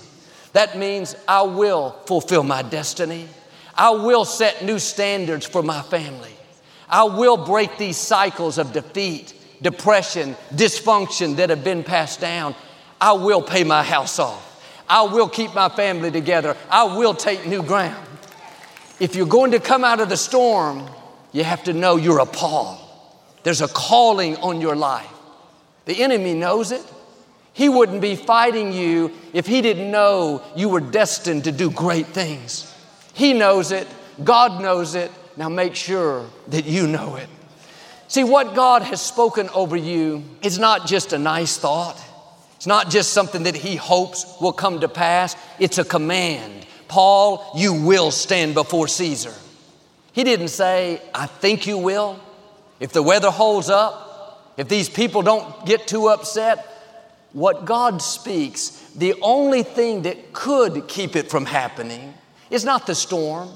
That 0.52 0.76
means 0.76 1.16
I 1.26 1.42
will 1.42 1.92
fulfill 2.06 2.42
my 2.42 2.62
destiny. 2.62 3.28
I 3.76 3.90
will 3.90 4.24
set 4.24 4.64
new 4.64 4.78
standards 4.78 5.46
for 5.46 5.62
my 5.62 5.82
family. 5.82 6.32
I 6.88 7.04
will 7.04 7.36
break 7.36 7.78
these 7.78 7.96
cycles 7.96 8.58
of 8.58 8.72
defeat, 8.72 9.34
depression, 9.60 10.36
dysfunction 10.54 11.36
that 11.36 11.50
have 11.50 11.64
been 11.64 11.84
passed 11.84 12.20
down. 12.20 12.54
I 13.00 13.12
will 13.12 13.42
pay 13.42 13.64
my 13.64 13.82
house 13.82 14.18
off. 14.18 14.44
I 14.88 15.02
will 15.02 15.28
keep 15.28 15.54
my 15.54 15.68
family 15.68 16.10
together. 16.10 16.56
I 16.70 16.96
will 16.96 17.14
take 17.14 17.46
new 17.46 17.62
ground. 17.62 18.06
If 18.98 19.14
you're 19.14 19.26
going 19.26 19.50
to 19.50 19.60
come 19.60 19.84
out 19.84 20.00
of 20.00 20.08
the 20.08 20.16
storm, 20.16 20.88
you 21.32 21.44
have 21.44 21.64
to 21.64 21.72
know 21.72 21.96
you're 21.96 22.20
a 22.20 22.26
Paul. 22.26 22.80
There's 23.42 23.60
a 23.60 23.68
calling 23.68 24.36
on 24.36 24.60
your 24.60 24.76
life. 24.76 25.10
The 25.84 26.02
enemy 26.02 26.34
knows 26.34 26.72
it. 26.72 26.84
He 27.52 27.68
wouldn't 27.68 28.00
be 28.00 28.16
fighting 28.16 28.72
you 28.72 29.12
if 29.32 29.46
he 29.46 29.60
didn't 29.60 29.90
know 29.90 30.42
you 30.56 30.68
were 30.68 30.80
destined 30.80 31.44
to 31.44 31.52
do 31.52 31.70
great 31.70 32.06
things. 32.06 32.72
He 33.16 33.32
knows 33.32 33.72
it. 33.72 33.88
God 34.22 34.60
knows 34.60 34.94
it. 34.94 35.10
Now 35.38 35.48
make 35.48 35.74
sure 35.74 36.28
that 36.48 36.66
you 36.66 36.86
know 36.86 37.16
it. 37.16 37.30
See, 38.08 38.22
what 38.22 38.54
God 38.54 38.82
has 38.82 39.00
spoken 39.00 39.48
over 39.54 39.74
you 39.74 40.22
is 40.42 40.58
not 40.58 40.86
just 40.86 41.14
a 41.14 41.18
nice 41.18 41.56
thought. 41.56 41.98
It's 42.56 42.66
not 42.66 42.90
just 42.90 43.14
something 43.14 43.44
that 43.44 43.56
he 43.56 43.74
hopes 43.74 44.36
will 44.38 44.52
come 44.52 44.80
to 44.80 44.88
pass, 44.88 45.34
it's 45.58 45.78
a 45.78 45.84
command. 45.84 46.66
Paul, 46.88 47.52
you 47.56 47.72
will 47.72 48.10
stand 48.10 48.52
before 48.52 48.86
Caesar. 48.86 49.32
He 50.12 50.22
didn't 50.22 50.48
say, 50.48 51.00
I 51.14 51.24
think 51.24 51.66
you 51.66 51.78
will. 51.78 52.20
If 52.80 52.92
the 52.92 53.02
weather 53.02 53.30
holds 53.30 53.70
up, 53.70 54.52
if 54.58 54.68
these 54.68 54.90
people 54.90 55.22
don't 55.22 55.64
get 55.64 55.86
too 55.86 56.08
upset, 56.08 56.66
what 57.32 57.64
God 57.64 58.02
speaks, 58.02 58.90
the 58.94 59.14
only 59.22 59.62
thing 59.62 60.02
that 60.02 60.34
could 60.34 60.86
keep 60.86 61.16
it 61.16 61.30
from 61.30 61.46
happening 61.46 62.12
is 62.50 62.64
not 62.64 62.86
the 62.86 62.94
storm, 62.94 63.50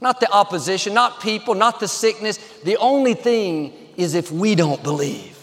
not 0.00 0.20
the 0.20 0.30
opposition, 0.30 0.94
not 0.94 1.20
people, 1.20 1.54
not 1.54 1.80
the 1.80 1.88
sickness. 1.88 2.38
The 2.64 2.76
only 2.76 3.14
thing 3.14 3.72
is 3.96 4.14
if 4.14 4.30
we 4.30 4.54
don't 4.54 4.82
believe. 4.82 5.38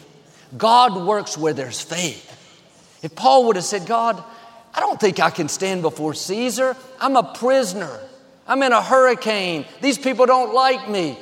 God 0.58 1.06
works 1.06 1.38
where 1.38 1.54
there's 1.54 1.82
faith. 1.82 2.28
If 3.02 3.16
Paul 3.16 3.48
would 3.48 3.56
have 3.56 3.66
said, 3.66 3.88
God, 3.88 4.24
I 4.74 4.80
don't 4.80 5.00
think 5.00 5.20
I 5.20 5.30
can 5.30 5.48
stand 5.48 5.82
before 5.82 6.14
Caesar. 6.14 6.76
I'm 7.00 7.16
a 7.16 7.24
prisoner. 7.24 8.00
I'm 8.48 8.62
in 8.64 8.72
a 8.72 8.82
hurricane. 8.82 9.66
These 9.82 9.98
people 9.98 10.26
don't 10.26 10.54
like 10.54 10.90
me. 10.90 11.18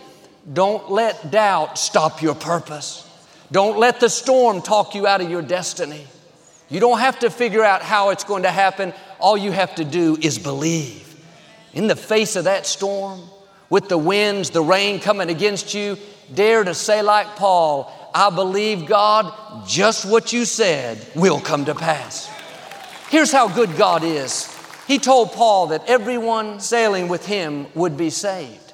Don't 0.51 0.89
let 0.91 1.31
doubt 1.31 1.77
stop 1.77 2.21
your 2.21 2.35
purpose. 2.35 3.05
Don't 3.51 3.77
let 3.77 3.99
the 3.99 4.09
storm 4.09 4.61
talk 4.61 4.95
you 4.95 5.07
out 5.07 5.21
of 5.21 5.29
your 5.29 5.41
destiny. 5.41 6.05
You 6.69 6.79
don't 6.79 6.99
have 6.99 7.19
to 7.19 7.29
figure 7.29 7.63
out 7.63 7.81
how 7.81 8.09
it's 8.09 8.23
going 8.23 8.43
to 8.43 8.51
happen. 8.51 8.93
All 9.19 9.37
you 9.37 9.51
have 9.51 9.75
to 9.75 9.85
do 9.85 10.17
is 10.21 10.37
believe. 10.37 11.08
In 11.73 11.87
the 11.87 11.95
face 11.95 12.35
of 12.35 12.45
that 12.45 12.65
storm, 12.65 13.21
with 13.69 13.89
the 13.89 13.97
winds, 13.97 14.49
the 14.49 14.61
rain 14.61 14.99
coming 14.99 15.29
against 15.29 15.73
you, 15.73 15.97
dare 16.33 16.63
to 16.63 16.73
say, 16.73 17.01
like 17.01 17.35
Paul, 17.35 17.91
I 18.13 18.29
believe 18.29 18.87
God, 18.87 19.33
just 19.67 20.05
what 20.09 20.33
you 20.33 20.45
said 20.45 21.05
will 21.15 21.39
come 21.39 21.65
to 21.65 21.75
pass. 21.75 22.29
Here's 23.09 23.31
how 23.31 23.47
good 23.47 23.75
God 23.77 24.03
is. 24.03 24.55
He 24.87 24.97
told 24.97 25.31
Paul 25.33 25.67
that 25.67 25.87
everyone 25.87 26.59
sailing 26.59 27.07
with 27.07 27.25
him 27.25 27.67
would 27.75 27.95
be 27.95 28.09
saved. 28.09 28.73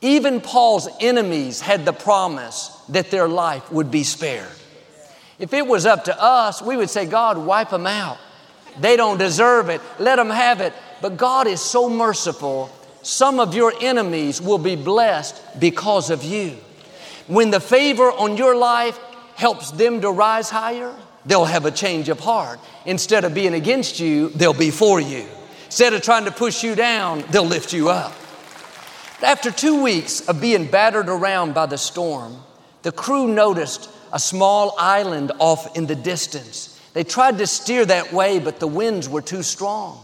Even 0.00 0.40
Paul's 0.40 0.88
enemies 1.00 1.60
had 1.60 1.84
the 1.84 1.92
promise 1.92 2.68
that 2.88 3.10
their 3.10 3.28
life 3.28 3.70
would 3.70 3.90
be 3.90 4.02
spared. 4.02 4.48
If 5.38 5.52
it 5.52 5.66
was 5.66 5.84
up 5.84 6.04
to 6.04 6.22
us, 6.22 6.62
we 6.62 6.76
would 6.76 6.88
say, 6.88 7.04
God, 7.04 7.36
wipe 7.36 7.70
them 7.70 7.86
out. 7.86 8.18
They 8.78 8.96
don't 8.96 9.18
deserve 9.18 9.68
it. 9.68 9.82
Let 9.98 10.16
them 10.16 10.30
have 10.30 10.60
it. 10.60 10.72
But 11.00 11.16
God 11.16 11.46
is 11.46 11.60
so 11.60 11.88
merciful. 11.88 12.70
Some 13.02 13.40
of 13.40 13.54
your 13.54 13.72
enemies 13.80 14.40
will 14.40 14.58
be 14.58 14.76
blessed 14.76 15.60
because 15.60 16.10
of 16.10 16.22
you. 16.22 16.56
When 17.26 17.50
the 17.50 17.60
favor 17.60 18.10
on 18.10 18.36
your 18.36 18.56
life 18.56 18.98
helps 19.36 19.70
them 19.70 20.00
to 20.02 20.10
rise 20.10 20.50
higher, 20.50 20.94
they'll 21.24 21.44
have 21.44 21.64
a 21.64 21.70
change 21.70 22.08
of 22.08 22.20
heart. 22.20 22.60
Instead 22.84 23.24
of 23.24 23.34
being 23.34 23.54
against 23.54 24.00
you, 24.00 24.28
they'll 24.30 24.52
be 24.52 24.70
for 24.70 25.00
you. 25.00 25.26
Instead 25.66 25.94
of 25.94 26.02
trying 26.02 26.24
to 26.24 26.32
push 26.32 26.62
you 26.62 26.74
down, 26.74 27.24
they'll 27.30 27.44
lift 27.44 27.72
you 27.72 27.88
up. 27.88 28.12
After 29.22 29.50
two 29.50 29.82
weeks 29.82 30.28
of 30.28 30.40
being 30.40 30.66
battered 30.66 31.08
around 31.08 31.54
by 31.54 31.66
the 31.66 31.78
storm, 31.78 32.42
the 32.82 32.92
crew 32.92 33.28
noticed 33.28 33.88
a 34.12 34.18
small 34.18 34.74
island 34.78 35.30
off 35.38 35.76
in 35.76 35.86
the 35.86 35.94
distance. 35.94 36.80
They 36.94 37.04
tried 37.04 37.38
to 37.38 37.46
steer 37.46 37.84
that 37.86 38.12
way, 38.12 38.38
but 38.38 38.58
the 38.58 38.66
winds 38.66 39.08
were 39.08 39.22
too 39.22 39.42
strong. 39.42 40.02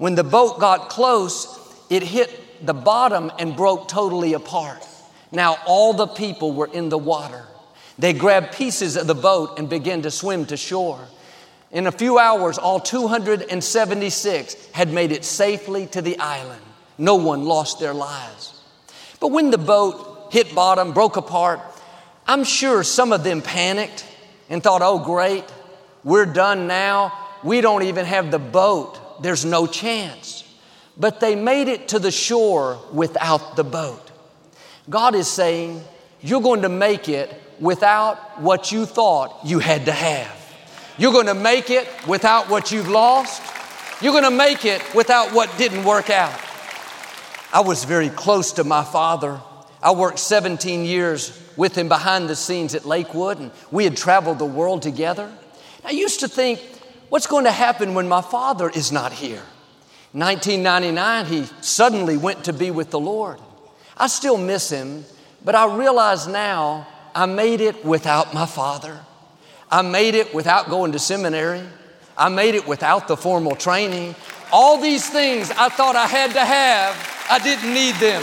When 0.00 0.14
the 0.14 0.24
boat 0.24 0.58
got 0.58 0.88
close, 0.88 1.46
it 1.90 2.02
hit 2.02 2.64
the 2.64 2.72
bottom 2.72 3.30
and 3.38 3.54
broke 3.54 3.86
totally 3.86 4.32
apart. 4.32 4.82
Now 5.30 5.58
all 5.66 5.92
the 5.92 6.06
people 6.06 6.54
were 6.54 6.70
in 6.72 6.88
the 6.88 6.96
water. 6.96 7.44
They 7.98 8.14
grabbed 8.14 8.54
pieces 8.54 8.96
of 8.96 9.06
the 9.06 9.14
boat 9.14 9.58
and 9.58 9.68
began 9.68 10.00
to 10.00 10.10
swim 10.10 10.46
to 10.46 10.56
shore. 10.56 10.98
In 11.70 11.86
a 11.86 11.92
few 11.92 12.18
hours, 12.18 12.56
all 12.56 12.80
276 12.80 14.70
had 14.72 14.90
made 14.90 15.12
it 15.12 15.22
safely 15.22 15.86
to 15.88 16.00
the 16.00 16.18
island. 16.18 16.62
No 16.96 17.16
one 17.16 17.44
lost 17.44 17.78
their 17.78 17.92
lives. 17.92 18.58
But 19.20 19.32
when 19.32 19.50
the 19.50 19.58
boat 19.58 20.28
hit 20.32 20.54
bottom, 20.54 20.94
broke 20.94 21.18
apart, 21.18 21.60
I'm 22.26 22.44
sure 22.44 22.84
some 22.84 23.12
of 23.12 23.22
them 23.22 23.42
panicked 23.42 24.06
and 24.48 24.62
thought, 24.62 24.80
oh, 24.80 24.98
great, 24.98 25.44
we're 26.04 26.24
done 26.24 26.66
now. 26.66 27.12
We 27.44 27.60
don't 27.60 27.82
even 27.82 28.06
have 28.06 28.30
the 28.30 28.38
boat. 28.38 28.99
There's 29.20 29.44
no 29.44 29.66
chance. 29.66 30.44
But 30.96 31.20
they 31.20 31.34
made 31.34 31.68
it 31.68 31.88
to 31.88 31.98
the 31.98 32.10
shore 32.10 32.78
without 32.92 33.56
the 33.56 33.64
boat. 33.64 34.10
God 34.88 35.14
is 35.14 35.28
saying, 35.28 35.82
You're 36.20 36.42
going 36.42 36.62
to 36.62 36.68
make 36.68 37.08
it 37.08 37.34
without 37.58 38.40
what 38.40 38.72
you 38.72 38.86
thought 38.86 39.40
you 39.44 39.58
had 39.58 39.86
to 39.86 39.92
have. 39.92 40.36
You're 40.98 41.12
going 41.12 41.26
to 41.26 41.34
make 41.34 41.70
it 41.70 41.88
without 42.06 42.50
what 42.50 42.72
you've 42.72 42.88
lost. 42.88 43.42
You're 44.02 44.12
going 44.12 44.24
to 44.24 44.30
make 44.30 44.64
it 44.64 44.82
without 44.94 45.32
what 45.32 45.56
didn't 45.56 45.84
work 45.84 46.10
out. 46.10 46.38
I 47.52 47.60
was 47.60 47.84
very 47.84 48.10
close 48.10 48.52
to 48.52 48.64
my 48.64 48.84
father. 48.84 49.40
I 49.82 49.92
worked 49.92 50.18
17 50.18 50.84
years 50.84 51.38
with 51.56 51.76
him 51.76 51.88
behind 51.88 52.28
the 52.28 52.36
scenes 52.36 52.74
at 52.74 52.84
Lakewood, 52.84 53.38
and 53.38 53.50
we 53.70 53.84
had 53.84 53.96
traveled 53.96 54.38
the 54.38 54.44
world 54.44 54.82
together. 54.82 55.32
I 55.84 55.90
used 55.90 56.20
to 56.20 56.28
think, 56.28 56.60
what's 57.10 57.26
going 57.26 57.44
to 57.44 57.52
happen 57.52 57.92
when 57.92 58.08
my 58.08 58.22
father 58.22 58.70
is 58.70 58.90
not 58.90 59.12
here? 59.12 59.42
1999, 60.12 61.26
he 61.26 61.44
suddenly 61.60 62.16
went 62.16 62.44
to 62.44 62.52
be 62.52 62.70
with 62.70 62.90
the 62.90 62.98
Lord. 62.98 63.38
I 63.96 64.06
still 64.06 64.38
miss 64.38 64.70
him, 64.70 65.04
but 65.44 65.54
I 65.54 65.76
realize 65.76 66.26
now 66.26 66.88
I 67.14 67.26
made 67.26 67.60
it 67.60 67.84
without 67.84 68.32
my 68.32 68.46
father. 68.46 68.98
I 69.70 69.82
made 69.82 70.14
it 70.14 70.34
without 70.34 70.68
going 70.68 70.92
to 70.92 70.98
seminary. 70.98 71.62
I 72.16 72.28
made 72.28 72.54
it 72.54 72.66
without 72.66 73.06
the 73.06 73.16
formal 73.16 73.54
training. 73.54 74.16
All 74.52 74.80
these 74.80 75.08
things 75.08 75.50
I 75.52 75.68
thought 75.68 75.94
I 75.94 76.06
had 76.06 76.32
to 76.32 76.44
have, 76.44 77.26
I 77.30 77.38
didn't 77.38 77.72
need 77.72 77.94
them. 77.96 78.22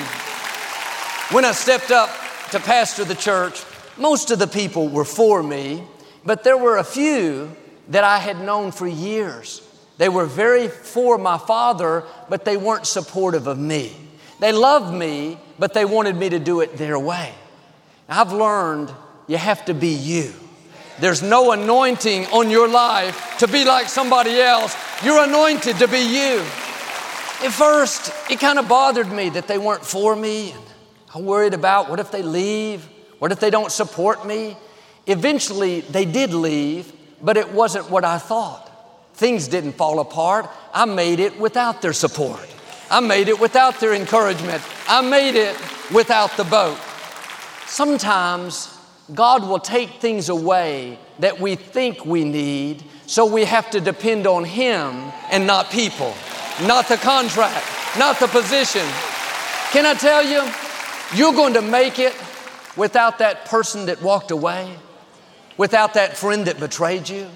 When 1.34 1.46
I 1.46 1.51
stepped 1.53 1.91
up 1.91 2.10
to 2.51 2.60
pastor 2.60 3.06
the 3.06 3.15
church, 3.15 3.63
most 3.98 4.29
of 4.32 4.39
the 4.39 4.48
people 4.48 4.89
were 4.89 5.06
for 5.06 5.41
me, 5.41 5.84
but 6.25 6.44
there 6.44 6.58
were 6.58 6.77
a 6.77 6.84
few 6.84 7.56
that 7.89 8.03
I 8.03 8.20
had 8.20 8.39
known 8.39 8.72
for 8.72 8.88
years. 8.88 9.62
They 9.98 10.10
were 10.10 10.25
very 10.25 10.67
for 10.67 11.17
my 11.17 11.38
father, 11.38 12.03
but 12.29 12.46
they 12.46 12.58
weren't 12.58 12.86
supportive 12.86 13.48
of 13.48 13.58
me. 13.58 13.91
They 14.39 14.51
loved 14.51 14.94
me, 14.94 15.39
but 15.58 15.74
they 15.74 15.86
wanted 15.86 16.15
me 16.15 16.29
to 16.29 16.39
do 16.39 16.62
it 16.62 16.77
their 16.77 17.00
way. 17.00 17.34
I've 18.08 18.32
learned 18.32 18.94
you 19.27 19.38
have 19.38 19.65
to 19.65 19.74
be 19.74 19.89
you. 19.89 20.34
There's 21.00 21.22
no 21.22 21.51
anointing 21.51 22.25
on 22.27 22.50
your 22.50 22.67
life 22.67 23.38
to 23.39 23.48
be 23.48 23.65
like 23.65 23.88
somebody 23.88 24.39
else. 24.39 24.75
You're 25.03 25.24
anointed 25.24 25.77
to 25.77 25.88
be 25.88 26.00
you. 26.00 26.39
At 27.44 27.51
first, 27.51 28.12
it 28.32 28.39
kind 28.39 28.58
of 28.58 28.67
bothered 28.67 29.12
me 29.12 29.29
that 29.29 29.48
they 29.48 29.60
weren't 29.60 29.86
for 29.86 30.15
me. 30.15 30.56
I 31.13 31.20
worried 31.20 31.53
about 31.53 31.89
what 31.89 32.00
if 32.00 32.12
they 32.12 32.24
leave? 32.24 32.88
What 33.20 33.32
if 33.32 33.39
they 33.39 33.50
don't 33.50 33.72
support 33.72 34.25
me? 34.25 34.58
Eventually, 35.06 35.82
they 35.82 36.06
did 36.06 36.34
leave, 36.34 36.91
but 37.22 37.38
it 37.38 37.52
wasn't 37.52 37.90
what 37.90 38.04
I 38.06 38.18
thought. 38.18 38.64
Things 39.14 39.48
didn't 39.48 39.74
fall 39.74 40.00
apart. 40.00 40.50
I 40.74 40.86
made 40.86 41.20
it 41.20 41.40
without 41.40 41.82
their 41.82 41.94
support. 41.94 42.40
I 42.90 43.00
made 43.00 43.28
it 43.28 43.40
without 43.40 43.80
their 43.80 43.94
encouragement. 43.94 44.62
I 44.88 45.02
made 45.02 45.36
it 45.36 45.58
without 45.94 46.38
the 46.38 46.44
boat. 46.44 46.78
Sometimes 47.66 48.78
God 49.14 49.48
will 49.48 49.60
take 49.60 49.90
things 50.02 50.30
away 50.30 51.00
that 51.20 51.40
we 51.40 51.56
think 51.56 52.06
we 52.06 52.24
need, 52.24 52.84
so 53.06 53.26
we 53.26 53.46
have 53.46 53.70
to 53.72 53.82
depend 53.82 54.28
on 54.28 54.44
Him 54.44 55.12
and 55.32 55.48
not 55.48 55.72
people, 55.72 56.14
not 56.64 56.88
the 56.88 56.98
contract, 56.98 57.66
not 57.98 58.20
the 58.20 58.28
position. 58.28 58.86
Can 59.72 59.86
I 59.86 59.94
tell 59.96 60.24
you, 60.24 60.44
you're 61.16 61.34
going 61.34 61.54
to 61.56 61.62
make 61.62 62.00
it 62.00 62.16
without 62.76 63.20
that 63.20 63.46
person 63.46 63.88
that 63.88 64.02
walked 64.02 64.32
away, 64.32 64.78
without 65.58 65.96
that 65.96 66.16
friend 66.16 66.46
that 66.46 66.60
betrayed 66.60 67.10
you, 67.10 67.28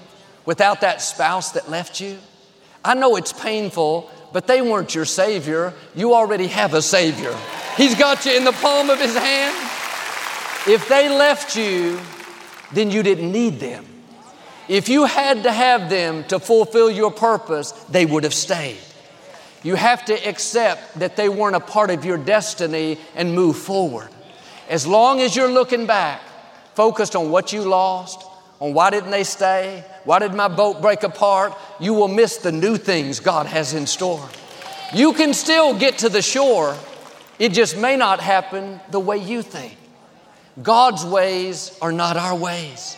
without 0.46 0.80
that 0.80 1.02
spouse 1.02 1.52
that 1.52 1.70
left 1.70 2.00
you? 2.00 2.18
I 2.84 2.94
know 2.94 3.16
it's 3.16 3.32
painful, 3.32 4.10
but 4.32 4.46
they 4.46 4.62
weren't 4.62 4.94
your 4.94 5.04
Savior. 5.04 5.72
You 5.94 6.14
already 6.14 6.46
have 6.48 6.74
a 6.74 6.82
Savior. 6.82 7.36
He's 7.76 7.94
got 7.94 8.24
you 8.26 8.36
in 8.36 8.44
the 8.44 8.52
palm 8.52 8.90
of 8.90 8.98
His 8.98 9.16
hand. 9.16 9.56
If 10.66 10.88
they 10.88 11.08
left 11.08 11.56
you, 11.56 12.00
then 12.72 12.90
you 12.90 13.02
didn't 13.02 13.30
need 13.30 13.60
them. 13.60 13.84
If 14.68 14.88
you 14.88 15.04
had 15.04 15.42
to 15.42 15.52
have 15.52 15.90
them 15.90 16.24
to 16.24 16.38
fulfill 16.38 16.90
your 16.90 17.10
purpose, 17.10 17.72
they 17.90 18.06
would 18.06 18.24
have 18.24 18.34
stayed. 18.34 18.78
You 19.62 19.74
have 19.74 20.04
to 20.06 20.14
accept 20.28 20.98
that 20.98 21.16
they 21.16 21.28
weren't 21.28 21.56
a 21.56 21.60
part 21.60 21.90
of 21.90 22.04
your 22.04 22.16
destiny 22.16 22.98
and 23.14 23.34
move 23.34 23.56
forward. 23.56 24.08
As 24.68 24.86
long 24.86 25.20
as 25.20 25.36
you're 25.36 25.50
looking 25.50 25.86
back, 25.86 26.20
focused 26.74 27.16
on 27.16 27.30
what 27.30 27.52
you 27.52 27.62
lost, 27.62 28.24
on 28.60 28.74
why 28.74 28.90
didn't 28.90 29.10
they 29.10 29.24
stay, 29.24 29.84
why 30.04 30.18
did 30.18 30.34
my 30.34 30.48
boat 30.48 30.80
break 30.80 31.02
apart? 31.02 31.52
You 31.80 31.94
will 31.94 32.08
miss 32.08 32.36
the 32.38 32.52
new 32.52 32.76
things 32.76 33.20
God 33.20 33.46
has 33.46 33.74
in 33.74 33.86
store. 33.86 34.28
You 34.94 35.12
can 35.12 35.34
still 35.34 35.78
get 35.78 35.98
to 35.98 36.08
the 36.08 36.22
shore, 36.22 36.76
it 37.38 37.52
just 37.52 37.76
may 37.76 37.96
not 37.96 38.20
happen 38.20 38.80
the 38.90 39.00
way 39.00 39.16
you 39.16 39.42
think. 39.42 39.76
God's 40.62 41.04
ways 41.04 41.76
are 41.80 41.92
not 41.92 42.16
our 42.16 42.36
ways. 42.36 42.96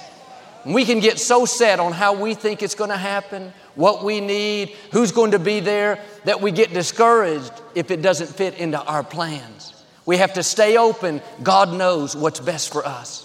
We 0.67 0.85
can 0.85 1.01
get 1.01 1.19
so 1.19 1.45
set 1.45 1.79
on 1.79 1.93
how 1.93 2.15
we 2.21 2.35
think 2.35 2.63
it's 2.63 2.75
going 2.75 2.91
to 2.91 2.97
happen, 2.97 3.53
what 3.75 4.03
we 4.03 4.21
need, 4.21 4.71
who's 4.93 5.13
going 5.13 5.33
to 5.33 5.39
be 5.39 5.61
there, 5.61 6.03
that 6.25 6.41
we 6.41 6.53
get 6.53 6.73
discouraged 6.73 7.53
if 7.75 7.91
it 7.91 8.03
doesn't 8.03 8.29
fit 8.29 8.55
into 8.55 8.83
our 8.83 9.05
plans. 9.05 9.73
We 10.07 10.17
have 10.17 10.35
to 10.35 10.43
stay 10.43 10.77
open. 10.77 11.23
God 11.43 11.73
knows 11.73 12.17
what's 12.17 12.41
best 12.41 12.73
for 12.73 12.85
us. 12.85 13.24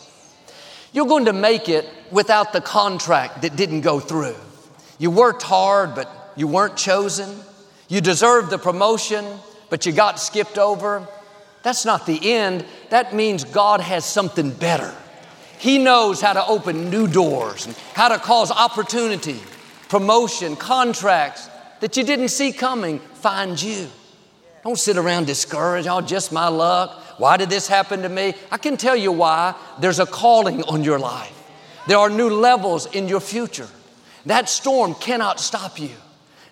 You're 0.91 1.07
going 1.07 1.25
to 1.25 1.33
make 1.33 1.69
it 1.69 1.87
without 2.11 2.53
the 2.53 2.61
contract 2.61 3.43
that 3.43 3.55
didn't 3.55 3.81
go 3.81 3.99
through. 3.99 4.35
You 4.97 5.11
worked 5.11 5.43
hard, 5.43 5.95
but 5.95 6.33
you 6.35 6.47
weren't 6.47 6.75
chosen. 6.75 7.29
You 7.87 8.01
deserved 8.01 8.49
the 8.49 8.57
promotion, 8.57 9.25
but 9.69 9.85
you 9.85 9.91
got 9.91 10.19
skipped 10.19 10.57
over. 10.57 11.07
That's 11.63 11.85
not 11.85 12.05
the 12.05 12.33
end. 12.33 12.65
That 12.89 13.13
means 13.13 13.43
God 13.43 13.81
has 13.81 14.05
something 14.05 14.51
better. 14.51 14.93
He 15.57 15.77
knows 15.77 16.21
how 16.21 16.33
to 16.33 16.45
open 16.47 16.89
new 16.89 17.07
doors 17.07 17.65
and 17.65 17.75
how 17.93 18.07
to 18.09 18.17
cause 18.17 18.49
opportunity, 18.49 19.39
promotion, 19.89 20.55
contracts 20.55 21.49
that 21.81 21.97
you 21.97 22.03
didn't 22.03 22.29
see 22.29 22.51
coming 22.51 22.99
find 22.99 23.61
you. 23.61 23.87
Don't 24.63 24.77
sit 24.77 24.97
around 24.97 25.27
discouraged. 25.27 25.87
Oh, 25.87 26.01
just 26.01 26.31
my 26.31 26.47
luck. 26.47 27.03
Why 27.19 27.35
did 27.35 27.49
this 27.49 27.67
happen 27.67 28.01
to 28.03 28.09
me? 28.09 28.33
I 28.49 28.57
can 28.57 28.77
tell 28.77 28.95
you 28.95 29.11
why. 29.11 29.53
There's 29.79 29.99
a 29.99 30.05
calling 30.05 30.63
on 30.63 30.85
your 30.85 30.97
life. 30.97 31.35
There 31.85 31.97
are 31.97 32.09
new 32.09 32.29
levels 32.29 32.85
in 32.87 33.09
your 33.09 33.19
future. 33.19 33.67
That 34.25 34.47
storm 34.47 34.95
cannot 34.95 35.41
stop 35.41 35.79
you. 35.79 35.91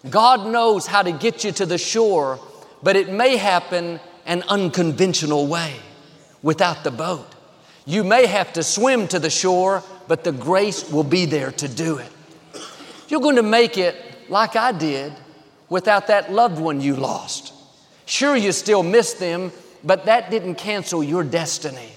God 0.09 0.45
knows 0.45 0.85
how 0.85 1.03
to 1.03 1.13
get 1.13 1.45
you 1.45 1.53
to 1.53 1.65
the 1.65 1.77
shore, 1.77 2.39
but 2.83 2.97
it 2.97 3.09
may 3.09 3.37
happen 3.37 4.01
an 4.25 4.43
unconventional 4.49 5.47
way 5.47 5.73
without 6.43 6.83
the 6.83 6.91
boat. 6.91 7.33
You 7.85 8.03
may 8.03 8.25
have 8.25 8.51
to 8.53 8.63
swim 8.63 9.07
to 9.07 9.19
the 9.19 9.29
shore, 9.29 9.83
but 10.09 10.25
the 10.25 10.33
grace 10.33 10.91
will 10.91 11.05
be 11.05 11.25
there 11.25 11.53
to 11.53 11.69
do 11.69 11.97
it. 11.97 12.11
You're 13.07 13.21
going 13.21 13.37
to 13.37 13.43
make 13.43 13.77
it 13.77 13.95
like 14.29 14.57
I 14.57 14.73
did 14.73 15.13
without 15.69 16.07
that 16.07 16.29
loved 16.29 16.59
one 16.59 16.81
you 16.81 16.97
lost. 16.97 17.53
Sure, 18.05 18.35
you 18.35 18.51
still 18.51 18.83
miss 18.83 19.13
them, 19.13 19.53
but 19.83 20.05
that 20.05 20.31
didn't 20.31 20.55
cancel 20.55 21.03
your 21.03 21.23
destiny. 21.23 21.91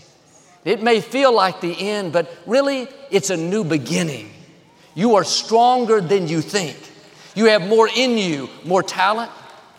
It 0.65 0.83
may 0.83 1.01
feel 1.01 1.35
like 1.35 1.61
the 1.61 1.79
end, 1.79 2.13
but 2.13 2.31
really, 2.47 2.89
it's 3.11 3.31
a 3.31 3.37
new 3.37 3.65
beginning. 3.65 4.31
You 4.95 5.17
are 5.17 5.25
stronger 5.25 6.01
than 6.01 6.29
you 6.29 6.43
think. 6.43 6.77
You 7.35 7.47
have 7.47 7.63
more 7.63 7.89
in 7.89 8.19
you, 8.19 8.49
more 8.65 8.83
talent, 8.83 9.31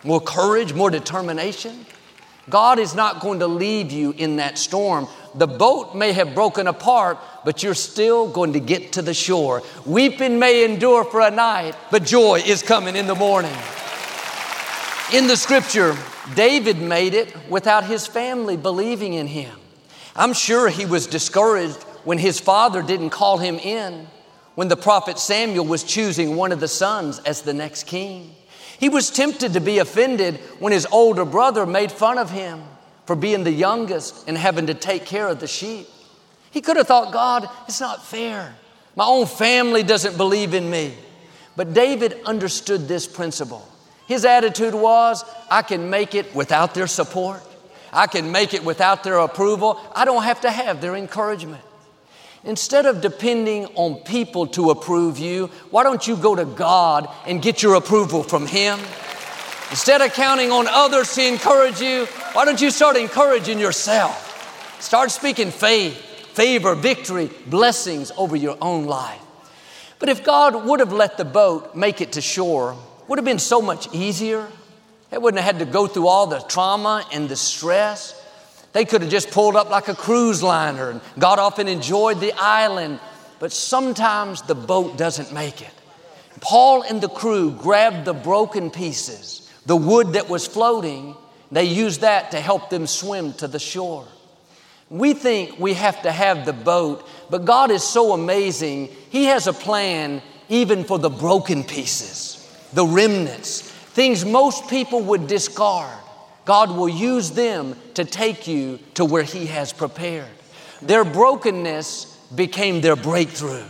more 0.03 0.21
courage, 0.21 0.73
more 0.73 0.89
determination. 0.89 1.85
God 2.49 2.79
is 2.79 2.95
not 2.95 3.21
going 3.21 3.39
to 3.39 3.47
leave 3.47 3.91
you 3.91 4.13
in 4.17 4.37
that 4.37 4.57
storm. 4.57 5.07
The 5.35 5.47
boat 5.47 5.95
may 5.95 6.11
have 6.13 6.33
broken 6.33 6.67
apart, 6.67 7.19
but 7.45 7.61
you're 7.61 7.75
still 7.75 8.27
going 8.27 8.53
to 8.53 8.59
get 8.59 8.93
to 8.93 9.01
the 9.01 9.13
shore. 9.13 9.61
Weeping 9.85 10.39
may 10.39 10.65
endure 10.65 11.03
for 11.03 11.21
a 11.21 11.31
night, 11.31 11.75
but 11.91 12.03
joy 12.03 12.41
is 12.45 12.63
coming 12.63 12.95
in 12.95 13.05
the 13.05 13.15
morning. 13.15 13.55
In 15.11 15.27
the 15.27 15.35
scripture, 15.35 15.97
David 16.35 16.77
made 16.77 17.13
it 17.13 17.35
without 17.49 17.83
his 17.83 18.07
family 18.07 18.55
believing 18.55 19.13
in 19.13 19.27
him. 19.27 19.53
I'm 20.15 20.31
sure 20.31 20.69
he 20.69 20.85
was 20.85 21.05
discouraged 21.05 21.83
when 22.05 22.17
his 22.17 22.39
father 22.39 22.81
didn't 22.81 23.09
call 23.09 23.37
him 23.37 23.59
in 23.59 24.07
when 24.55 24.69
the 24.69 24.77
prophet 24.77 25.19
Samuel 25.19 25.65
was 25.65 25.83
choosing 25.83 26.37
one 26.37 26.53
of 26.53 26.61
the 26.61 26.67
sons 26.69 27.19
as 27.19 27.41
the 27.41 27.53
next 27.53 27.87
king. 27.87 28.33
He 28.79 28.87
was 28.87 29.09
tempted 29.09 29.51
to 29.51 29.59
be 29.59 29.79
offended 29.79 30.37
when 30.59 30.71
his 30.71 30.87
older 30.93 31.25
brother 31.25 31.65
made 31.65 31.91
fun 31.91 32.17
of 32.17 32.29
him 32.29 32.63
for 33.05 33.17
being 33.17 33.43
the 33.43 33.51
youngest 33.51 34.29
and 34.29 34.37
having 34.37 34.67
to 34.67 34.73
take 34.73 35.05
care 35.05 35.27
of 35.27 35.41
the 35.41 35.47
sheep. 35.47 35.87
He 36.51 36.61
could 36.61 36.77
have 36.77 36.87
thought, 36.87 37.11
God, 37.11 37.49
it's 37.67 37.81
not 37.81 38.05
fair. 38.05 38.55
My 38.95 39.05
own 39.05 39.25
family 39.25 39.83
doesn't 39.83 40.15
believe 40.15 40.53
in 40.53 40.69
me. 40.69 40.93
But 41.57 41.73
David 41.73 42.21
understood 42.25 42.87
this 42.87 43.07
principle. 43.07 43.67
His 44.11 44.25
attitude 44.25 44.75
was, 44.75 45.23
I 45.49 45.61
can 45.61 45.89
make 45.89 46.15
it 46.15 46.35
without 46.35 46.73
their 46.73 46.87
support. 46.87 47.41
I 47.93 48.07
can 48.07 48.29
make 48.29 48.53
it 48.53 48.61
without 48.61 49.05
their 49.05 49.19
approval. 49.19 49.79
I 49.95 50.03
don't 50.03 50.23
have 50.23 50.41
to 50.41 50.51
have 50.51 50.81
their 50.81 50.97
encouragement. 50.97 51.63
Instead 52.43 52.85
of 52.85 52.99
depending 52.99 53.67
on 53.67 54.01
people 54.03 54.47
to 54.47 54.69
approve 54.69 55.17
you, 55.17 55.47
why 55.69 55.83
don't 55.83 56.05
you 56.05 56.17
go 56.17 56.35
to 56.35 56.43
God 56.43 57.07
and 57.25 57.41
get 57.41 57.63
your 57.63 57.75
approval 57.75 58.21
from 58.21 58.47
Him? 58.47 58.79
Instead 59.69 60.01
of 60.01 60.11
counting 60.11 60.51
on 60.51 60.67
others 60.67 61.15
to 61.15 61.25
encourage 61.25 61.79
you, 61.79 62.05
why 62.33 62.43
don't 62.43 62.59
you 62.59 62.69
start 62.69 62.97
encouraging 62.97 63.59
yourself? 63.59 64.81
Start 64.81 65.11
speaking 65.11 65.51
faith, 65.51 65.95
favor, 66.33 66.75
victory, 66.75 67.29
blessings 67.47 68.11
over 68.17 68.35
your 68.35 68.57
own 68.59 68.87
life. 68.87 69.21
But 69.99 70.09
if 70.09 70.25
God 70.25 70.65
would 70.65 70.81
have 70.81 70.91
let 70.91 71.15
the 71.15 71.23
boat 71.23 71.77
make 71.77 72.01
it 72.01 72.11
to 72.11 72.21
shore, 72.21 72.75
would 73.11 73.17
have 73.17 73.25
been 73.25 73.39
so 73.39 73.61
much 73.61 73.93
easier. 73.93 74.47
They 75.09 75.17
wouldn't 75.17 75.43
have 75.43 75.55
had 75.57 75.67
to 75.67 75.69
go 75.69 75.85
through 75.85 76.07
all 76.07 76.27
the 76.27 76.39
trauma 76.39 77.05
and 77.11 77.27
the 77.27 77.35
stress. 77.35 78.17
They 78.71 78.85
could 78.85 79.01
have 79.01 79.11
just 79.11 79.31
pulled 79.31 79.57
up 79.57 79.69
like 79.69 79.89
a 79.89 79.95
cruise 79.95 80.41
liner 80.41 80.91
and 80.91 81.01
got 81.19 81.37
off 81.37 81.59
and 81.59 81.67
enjoyed 81.67 82.21
the 82.21 82.31
island. 82.37 83.01
But 83.37 83.51
sometimes 83.51 84.43
the 84.43 84.55
boat 84.55 84.97
doesn't 84.97 85.33
make 85.33 85.61
it. 85.61 85.73
Paul 86.39 86.83
and 86.83 87.01
the 87.01 87.09
crew 87.09 87.51
grabbed 87.51 88.05
the 88.05 88.13
broken 88.13 88.71
pieces, 88.71 89.51
the 89.65 89.75
wood 89.75 90.13
that 90.13 90.29
was 90.29 90.47
floating, 90.47 91.13
they 91.51 91.65
used 91.65 91.99
that 91.99 92.31
to 92.31 92.39
help 92.39 92.69
them 92.69 92.87
swim 92.87 93.33
to 93.33 93.47
the 93.49 93.59
shore. 93.59 94.07
We 94.89 95.15
think 95.15 95.59
we 95.59 95.73
have 95.73 96.01
to 96.03 96.13
have 96.13 96.45
the 96.45 96.53
boat, 96.53 97.05
but 97.29 97.43
God 97.43 97.71
is 97.71 97.83
so 97.83 98.13
amazing. 98.13 98.87
He 99.09 99.25
has 99.25 99.47
a 99.47 99.53
plan 99.53 100.21
even 100.47 100.85
for 100.85 100.97
the 100.97 101.09
broken 101.09 101.65
pieces, 101.65 102.30
the 102.73 102.85
remnants, 102.85 103.61
things 103.61 104.25
most 104.25 104.69
people 104.69 105.01
would 105.01 105.27
discard. 105.27 105.97
God 106.45 106.71
will 106.71 106.89
use 106.89 107.31
them 107.31 107.75
to 107.93 108.05
take 108.05 108.47
you 108.47 108.79
to 108.95 109.05
where 109.05 109.23
He 109.23 109.45
has 109.47 109.73
prepared. 109.73 110.27
Their 110.81 111.03
brokenness 111.03 112.05
became 112.33 112.81
their 112.81 112.95
breakthrough. 112.95 113.65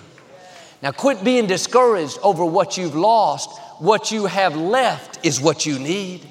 Now, 0.81 0.91
quit 0.91 1.23
being 1.23 1.47
discouraged 1.47 2.17
over 2.23 2.43
what 2.45 2.77
you've 2.77 2.95
lost. 2.95 3.59
What 3.79 4.11
you 4.11 4.25
have 4.25 4.55
left 4.55 5.23
is 5.25 5.39
what 5.39 5.65
you 5.65 5.77
need. 5.77 6.25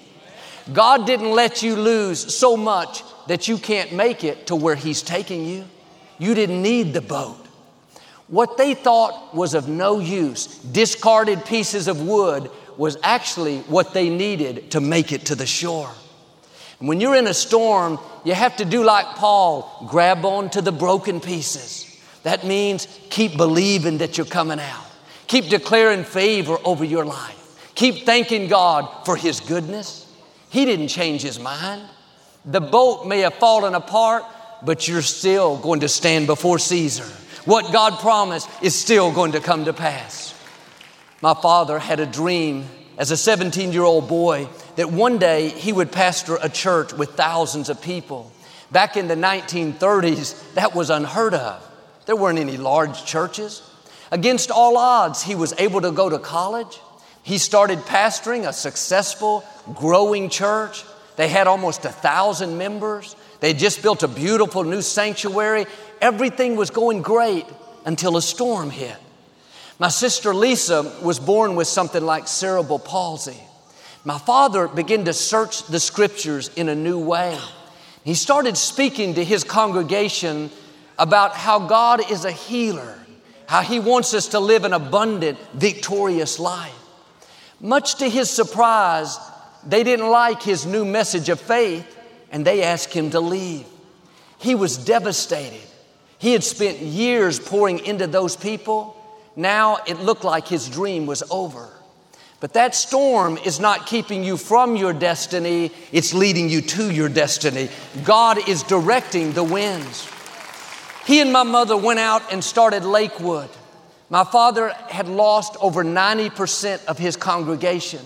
God 0.72 1.06
didn't 1.06 1.32
let 1.32 1.62
you 1.62 1.76
lose 1.76 2.34
so 2.34 2.56
much 2.56 3.02
that 3.26 3.48
you 3.48 3.58
can't 3.58 3.92
make 3.92 4.24
it 4.24 4.46
to 4.48 4.56
where 4.56 4.74
He's 4.74 5.02
taking 5.02 5.44
you. 5.44 5.64
You 6.18 6.34
didn't 6.34 6.62
need 6.62 6.92
the 6.92 7.00
boat. 7.00 7.46
What 8.28 8.56
they 8.56 8.74
thought 8.74 9.34
was 9.34 9.54
of 9.54 9.68
no 9.68 9.98
use, 9.98 10.46
discarded 10.58 11.44
pieces 11.44 11.88
of 11.88 12.00
wood, 12.00 12.50
was 12.80 12.96
actually 13.02 13.58
what 13.68 13.92
they 13.92 14.08
needed 14.08 14.70
to 14.70 14.80
make 14.80 15.12
it 15.12 15.26
to 15.26 15.34
the 15.34 15.44
shore. 15.44 15.90
And 16.78 16.88
when 16.88 16.98
you're 16.98 17.14
in 17.14 17.26
a 17.26 17.34
storm, 17.34 17.98
you 18.24 18.32
have 18.32 18.56
to 18.56 18.64
do 18.64 18.82
like 18.82 19.04
Paul 19.16 19.86
grab 19.86 20.24
on 20.24 20.48
to 20.48 20.62
the 20.62 20.72
broken 20.72 21.20
pieces. 21.20 22.00
That 22.22 22.46
means 22.46 22.88
keep 23.10 23.36
believing 23.36 23.98
that 23.98 24.16
you're 24.16 24.26
coming 24.26 24.58
out, 24.58 24.86
keep 25.26 25.50
declaring 25.50 26.04
favor 26.04 26.56
over 26.64 26.82
your 26.82 27.04
life, 27.04 27.70
keep 27.74 28.06
thanking 28.06 28.48
God 28.48 29.04
for 29.04 29.14
His 29.14 29.40
goodness. 29.40 30.10
He 30.48 30.64
didn't 30.64 30.88
change 30.88 31.20
His 31.20 31.38
mind. 31.38 31.82
The 32.46 32.62
boat 32.62 33.06
may 33.06 33.18
have 33.20 33.34
fallen 33.34 33.74
apart, 33.74 34.24
but 34.62 34.88
you're 34.88 35.02
still 35.02 35.58
going 35.58 35.80
to 35.80 35.88
stand 35.88 36.26
before 36.26 36.58
Caesar. 36.58 37.04
What 37.44 37.74
God 37.74 37.98
promised 37.98 38.48
is 38.62 38.74
still 38.74 39.12
going 39.12 39.32
to 39.32 39.40
come 39.40 39.66
to 39.66 39.74
pass. 39.74 40.32
My 41.22 41.34
father 41.34 41.78
had 41.78 42.00
a 42.00 42.06
dream 42.06 42.66
as 42.96 43.10
a 43.10 43.16
17 43.16 43.72
year 43.72 43.82
old 43.82 44.08
boy 44.08 44.48
that 44.76 44.90
one 44.90 45.18
day 45.18 45.48
he 45.48 45.72
would 45.72 45.92
pastor 45.92 46.38
a 46.40 46.48
church 46.48 46.94
with 46.94 47.10
thousands 47.10 47.68
of 47.68 47.82
people. 47.82 48.32
Back 48.70 48.96
in 48.96 49.06
the 49.06 49.16
1930s, 49.16 50.54
that 50.54 50.74
was 50.74 50.88
unheard 50.88 51.34
of. 51.34 51.66
There 52.06 52.16
weren't 52.16 52.38
any 52.38 52.56
large 52.56 53.04
churches. 53.04 53.62
Against 54.10 54.50
all 54.50 54.78
odds, 54.78 55.22
he 55.22 55.34
was 55.34 55.52
able 55.58 55.82
to 55.82 55.92
go 55.92 56.08
to 56.08 56.18
college. 56.18 56.78
He 57.22 57.36
started 57.36 57.80
pastoring 57.80 58.48
a 58.48 58.52
successful, 58.52 59.44
growing 59.74 60.30
church. 60.30 60.84
They 61.16 61.28
had 61.28 61.46
almost 61.46 61.84
a 61.84 61.90
thousand 61.90 62.56
members. 62.56 63.14
They 63.40 63.52
just 63.52 63.82
built 63.82 64.02
a 64.02 64.08
beautiful 64.08 64.64
new 64.64 64.80
sanctuary. 64.80 65.66
Everything 66.00 66.56
was 66.56 66.70
going 66.70 67.02
great 67.02 67.44
until 67.84 68.16
a 68.16 68.22
storm 68.22 68.70
hit. 68.70 68.96
My 69.80 69.88
sister 69.88 70.34
Lisa 70.34 70.82
was 71.02 71.18
born 71.18 71.56
with 71.56 71.66
something 71.66 72.04
like 72.04 72.28
cerebral 72.28 72.78
palsy. 72.78 73.40
My 74.04 74.18
father 74.18 74.68
began 74.68 75.06
to 75.06 75.14
search 75.14 75.62
the 75.68 75.80
scriptures 75.80 76.50
in 76.54 76.68
a 76.68 76.74
new 76.74 76.98
way. 76.98 77.38
He 78.04 78.12
started 78.12 78.58
speaking 78.58 79.14
to 79.14 79.24
his 79.24 79.42
congregation 79.42 80.50
about 80.98 81.34
how 81.34 81.60
God 81.60 82.10
is 82.10 82.26
a 82.26 82.30
healer, 82.30 82.98
how 83.46 83.62
he 83.62 83.80
wants 83.80 84.12
us 84.12 84.28
to 84.28 84.38
live 84.38 84.64
an 84.66 84.74
abundant, 84.74 85.38
victorious 85.54 86.38
life. 86.38 86.76
Much 87.58 87.94
to 87.96 88.10
his 88.10 88.28
surprise, 88.28 89.16
they 89.66 89.82
didn't 89.82 90.10
like 90.10 90.42
his 90.42 90.66
new 90.66 90.84
message 90.84 91.30
of 91.30 91.40
faith 91.40 91.86
and 92.30 92.44
they 92.44 92.62
asked 92.64 92.92
him 92.92 93.08
to 93.12 93.20
leave. 93.20 93.64
He 94.40 94.54
was 94.54 94.76
devastated. 94.76 95.66
He 96.18 96.34
had 96.34 96.44
spent 96.44 96.80
years 96.80 97.40
pouring 97.40 97.78
into 97.78 98.06
those 98.06 98.36
people. 98.36 98.98
Now 99.40 99.78
it 99.86 99.98
looked 99.98 100.22
like 100.22 100.46
his 100.46 100.68
dream 100.68 101.06
was 101.06 101.22
over. 101.30 101.70
But 102.40 102.52
that 102.52 102.74
storm 102.74 103.38
is 103.38 103.58
not 103.58 103.86
keeping 103.86 104.22
you 104.22 104.36
from 104.36 104.76
your 104.76 104.92
destiny, 104.92 105.72
it's 105.92 106.12
leading 106.12 106.50
you 106.50 106.60
to 106.60 106.90
your 106.90 107.08
destiny. 107.08 107.70
God 108.04 108.46
is 108.46 108.62
directing 108.62 109.32
the 109.32 109.42
winds. 109.42 110.06
He 111.06 111.20
and 111.20 111.32
my 111.32 111.42
mother 111.42 111.74
went 111.74 112.00
out 112.00 112.30
and 112.30 112.44
started 112.44 112.84
Lakewood. 112.84 113.48
My 114.10 114.24
father 114.24 114.68
had 114.88 115.08
lost 115.08 115.56
over 115.62 115.84
90% 115.84 116.84
of 116.84 116.98
his 116.98 117.16
congregation. 117.16 118.04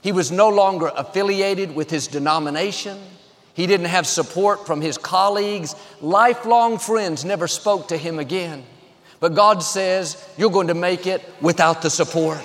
He 0.00 0.12
was 0.12 0.32
no 0.32 0.48
longer 0.48 0.90
affiliated 0.96 1.74
with 1.74 1.90
his 1.90 2.08
denomination. 2.08 2.98
He 3.52 3.66
didn't 3.66 3.86
have 3.86 4.06
support 4.06 4.66
from 4.66 4.80
his 4.80 4.96
colleagues. 4.96 5.76
Lifelong 6.00 6.78
friends 6.78 7.26
never 7.26 7.46
spoke 7.46 7.88
to 7.88 7.98
him 7.98 8.18
again. 8.18 8.64
But 9.22 9.36
God 9.36 9.62
says, 9.62 10.16
You're 10.36 10.50
going 10.50 10.66
to 10.66 10.74
make 10.74 11.06
it 11.06 11.22
without 11.40 11.80
the 11.80 11.90
support, 11.90 12.42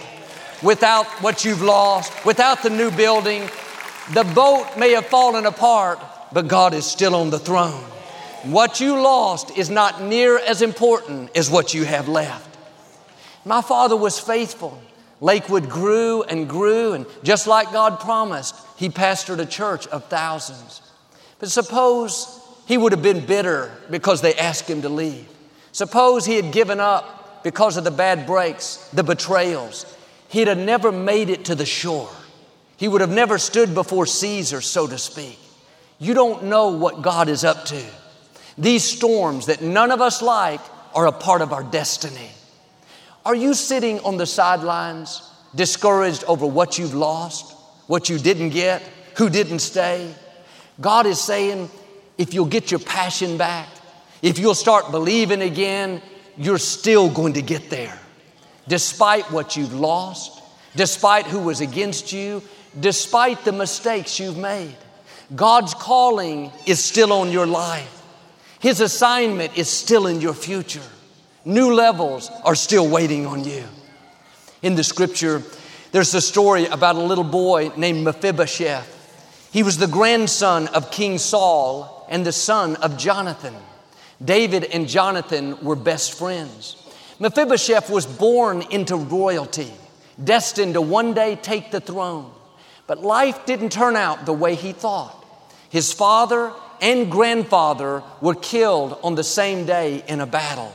without 0.62 1.08
what 1.24 1.44
you've 1.44 1.64
lost, 1.64 2.14
without 2.24 2.62
the 2.62 2.70
new 2.70 2.92
building. 2.92 3.50
The 4.14 4.24
boat 4.24 4.78
may 4.78 4.92
have 4.92 5.08
fallen 5.08 5.48
apart, 5.48 5.98
but 6.32 6.48
God 6.48 6.76
is 6.76 6.86
still 6.86 7.16
on 7.16 7.32
the 7.32 7.40
throne. 7.40 7.84
What 8.44 8.80
you 8.80 9.02
lost 9.02 9.58
is 9.58 9.72
not 9.72 10.04
near 10.04 10.38
as 10.38 10.62
important 10.62 11.36
as 11.36 11.50
what 11.50 11.74
you 11.74 11.84
have 11.84 12.08
left. 12.08 12.56
My 13.44 13.64
father 13.64 13.98
was 13.98 14.20
faithful. 14.20 14.80
Lakewood 15.20 15.70
grew 15.72 16.22
and 16.22 16.48
grew, 16.48 16.94
and 16.94 17.08
just 17.24 17.48
like 17.48 17.72
God 17.72 18.00
promised, 18.00 18.56
he 18.76 18.90
pastored 18.90 19.40
a 19.40 19.48
church 19.48 19.88
of 19.88 20.06
thousands. 20.10 20.84
But 21.40 21.50
suppose 21.50 22.40
he 22.68 22.78
would 22.78 22.92
have 22.92 23.02
been 23.02 23.26
bitter 23.26 23.72
because 23.90 24.22
they 24.22 24.36
asked 24.36 24.70
him 24.70 24.84
to 24.84 24.90
leave. 24.90 25.28
Suppose 25.78 26.26
he 26.26 26.38
had 26.38 26.52
given 26.52 26.80
up 26.80 27.44
because 27.44 27.78
of 27.78 27.84
the 27.84 27.92
bad 27.92 28.26
breaks, 28.26 28.78
the 28.94 29.04
betrayals. 29.04 29.86
He'd 30.28 30.48
have 30.48 30.58
never 30.58 30.92
made 30.92 31.30
it 31.30 31.46
to 31.46 31.54
the 31.54 31.68
shore. 31.68 32.10
He 32.78 32.88
would 32.88 33.02
have 33.02 33.12
never 33.12 33.38
stood 33.38 33.76
before 33.76 34.08
Caesar, 34.08 34.60
so 34.60 34.88
to 34.88 34.98
speak. 34.98 35.38
You 36.00 36.16
don't 36.16 36.46
know 36.46 36.70
what 36.70 37.04
God 37.04 37.30
is 37.30 37.44
up 37.44 37.66
to. 37.66 37.84
These 38.58 38.86
storms 38.86 39.46
that 39.46 39.62
none 39.62 39.92
of 39.92 40.02
us 40.02 40.24
like 40.24 40.62
are 40.96 41.06
a 41.06 41.12
part 41.12 41.44
of 41.44 41.54
our 41.54 41.64
destiny. 41.64 42.32
Are 43.24 43.36
you 43.36 43.54
sitting 43.54 44.00
on 44.00 44.18
the 44.18 44.26
sidelines, 44.26 45.22
discouraged 45.54 46.24
over 46.24 46.48
what 46.48 46.80
you've 46.80 46.96
lost, 46.96 47.56
what 47.86 48.10
you 48.10 48.18
didn't 48.18 48.50
get, 48.50 48.82
who 49.18 49.30
didn't 49.30 49.60
stay? 49.60 50.12
God 50.82 51.06
is 51.06 51.22
saying, 51.22 51.70
if 52.18 52.34
you'll 52.34 52.46
get 52.46 52.72
your 52.72 52.80
passion 52.80 53.38
back, 53.38 53.68
if 54.22 54.40
you'll 54.40 54.56
start 54.56 54.92
believing 54.92 55.42
again, 55.42 56.02
you're 56.38 56.58
still 56.58 57.10
going 57.10 57.34
to 57.34 57.42
get 57.42 57.70
there. 57.70 57.98
Despite 58.68 59.32
what 59.32 59.56
you've 59.56 59.74
lost, 59.74 60.42
despite 60.76 61.26
who 61.26 61.40
was 61.40 61.62
against 61.62 62.12
you, 62.12 62.42
despite 62.80 63.44
the 63.44 63.52
mistakes 63.52 64.20
you've 64.20 64.38
made. 64.38 64.76
God's 65.36 65.74
calling 65.74 66.52
is 66.66 66.84
still 66.84 67.12
on 67.12 67.32
your 67.32 67.48
life. 67.48 67.94
His 68.60 68.82
assignment 68.82 69.58
is 69.58 69.70
still 69.70 70.08
in 70.08 70.22
your 70.22 70.34
future. 70.34 70.82
New 71.46 71.74
levels 71.74 72.30
are 72.44 72.56
still 72.56 72.88
waiting 72.90 73.26
on 73.26 73.44
you. 73.44 73.64
In 74.62 74.76
the 74.76 74.84
scripture, 74.84 75.44
there's 75.92 76.14
a 76.14 76.22
story 76.22 76.66
about 76.66 76.96
a 76.96 77.02
little 77.02 77.24
boy 77.24 77.72
named 77.78 78.04
Mephibosheth. 78.04 79.50
He 79.52 79.64
was 79.64 79.78
the 79.78 79.88
grandson 79.88 80.68
of 80.70 80.92
King 80.92 81.18
Saul 81.18 82.06
and 82.10 82.26
the 82.26 82.32
son 82.32 82.76
of 82.78 82.98
Jonathan. 82.98 83.56
David 84.24 84.64
and 84.66 84.88
Jonathan 84.88 85.64
were 85.64 85.76
best 85.76 86.18
friends. 86.18 86.76
Mephibosheth 87.20 87.90
was 87.90 88.06
born 88.06 88.64
into 88.72 88.96
royalty, 88.96 89.72
destined 90.24 90.74
to 90.74 90.82
one 90.82 91.14
day 91.14 91.36
take 91.36 91.72
the 91.72 91.82
throne. 91.82 92.32
But 92.88 93.04
life 93.04 93.46
didn't 93.46 93.72
turn 93.72 93.96
out 93.96 94.26
the 94.26 94.34
way 94.34 94.56
he 94.56 94.72
thought. 94.72 95.26
His 95.70 95.92
father 95.92 96.54
and 96.82 97.12
grandfather 97.12 98.04
were 98.22 98.36
killed 98.36 99.00
on 99.04 99.16
the 99.16 99.24
same 99.24 99.66
day 99.66 100.04
in 100.08 100.22
a 100.22 100.26
battle. 100.26 100.74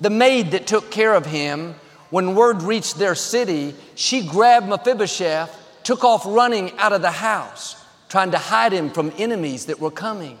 The 0.00 0.10
maid 0.10 0.52
that 0.52 0.66
took 0.66 0.90
care 0.90 1.14
of 1.14 1.26
him, 1.26 1.74
when 2.10 2.34
word 2.34 2.62
reached 2.62 2.98
their 2.98 3.14
city, 3.14 3.74
she 3.94 4.26
grabbed 4.26 4.68
Mephibosheth, 4.68 5.50
took 5.82 6.04
off 6.04 6.24
running 6.26 6.76
out 6.78 6.92
of 6.92 7.02
the 7.02 7.10
house, 7.10 7.82
trying 8.08 8.30
to 8.30 8.38
hide 8.38 8.72
him 8.72 8.90
from 8.90 9.12
enemies 9.18 9.66
that 9.66 9.80
were 9.80 9.90
coming. 9.90 10.38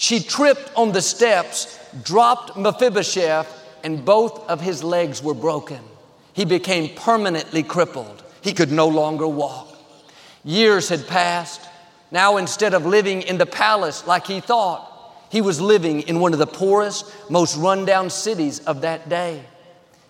She 0.00 0.20
tripped 0.20 0.72
on 0.76 0.92
the 0.92 1.02
steps, 1.02 1.78
dropped 2.02 2.56
Mephibosheth, 2.56 3.46
and 3.84 4.02
both 4.02 4.48
of 4.48 4.62
his 4.62 4.82
legs 4.82 5.22
were 5.22 5.34
broken. 5.34 5.80
He 6.32 6.46
became 6.46 6.94
permanently 6.94 7.62
crippled. 7.62 8.22
He 8.40 8.54
could 8.54 8.72
no 8.72 8.88
longer 8.88 9.28
walk. 9.28 9.68
Years 10.42 10.88
had 10.88 11.06
passed. 11.06 11.60
Now, 12.10 12.38
instead 12.38 12.72
of 12.72 12.86
living 12.86 13.20
in 13.20 13.36
the 13.36 13.44
palace 13.44 14.06
like 14.06 14.26
he 14.26 14.40
thought, 14.40 14.86
he 15.28 15.42
was 15.42 15.60
living 15.60 16.00
in 16.00 16.18
one 16.18 16.32
of 16.32 16.38
the 16.38 16.46
poorest, 16.46 17.04
most 17.28 17.58
rundown 17.58 18.08
cities 18.08 18.60
of 18.60 18.80
that 18.80 19.10
day. 19.10 19.44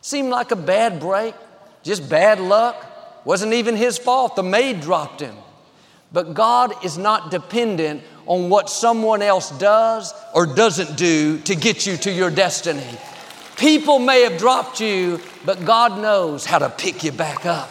Seemed 0.02 0.30
like 0.30 0.52
a 0.52 0.56
bad 0.56 1.00
break, 1.00 1.34
just 1.82 2.08
bad 2.08 2.38
luck. 2.38 3.24
Wasn't 3.24 3.54
even 3.54 3.74
his 3.74 3.98
fault. 3.98 4.36
The 4.36 4.44
maid 4.44 4.82
dropped 4.82 5.20
him. 5.20 5.34
But 6.12 6.34
God 6.34 6.84
is 6.84 6.96
not 6.96 7.32
dependent 7.32 8.02
on 8.26 8.48
what 8.48 8.70
someone 8.70 9.22
else 9.22 9.50
does 9.58 10.12
or 10.34 10.46
doesn't 10.46 10.96
do 10.96 11.38
to 11.40 11.54
get 11.54 11.86
you 11.86 11.96
to 11.98 12.12
your 12.12 12.30
destiny. 12.30 12.86
People 13.56 13.98
may 13.98 14.22
have 14.22 14.38
dropped 14.38 14.80
you, 14.80 15.20
but 15.44 15.64
God 15.64 16.00
knows 16.00 16.46
how 16.46 16.58
to 16.58 16.70
pick 16.70 17.04
you 17.04 17.12
back 17.12 17.44
up. 17.44 17.70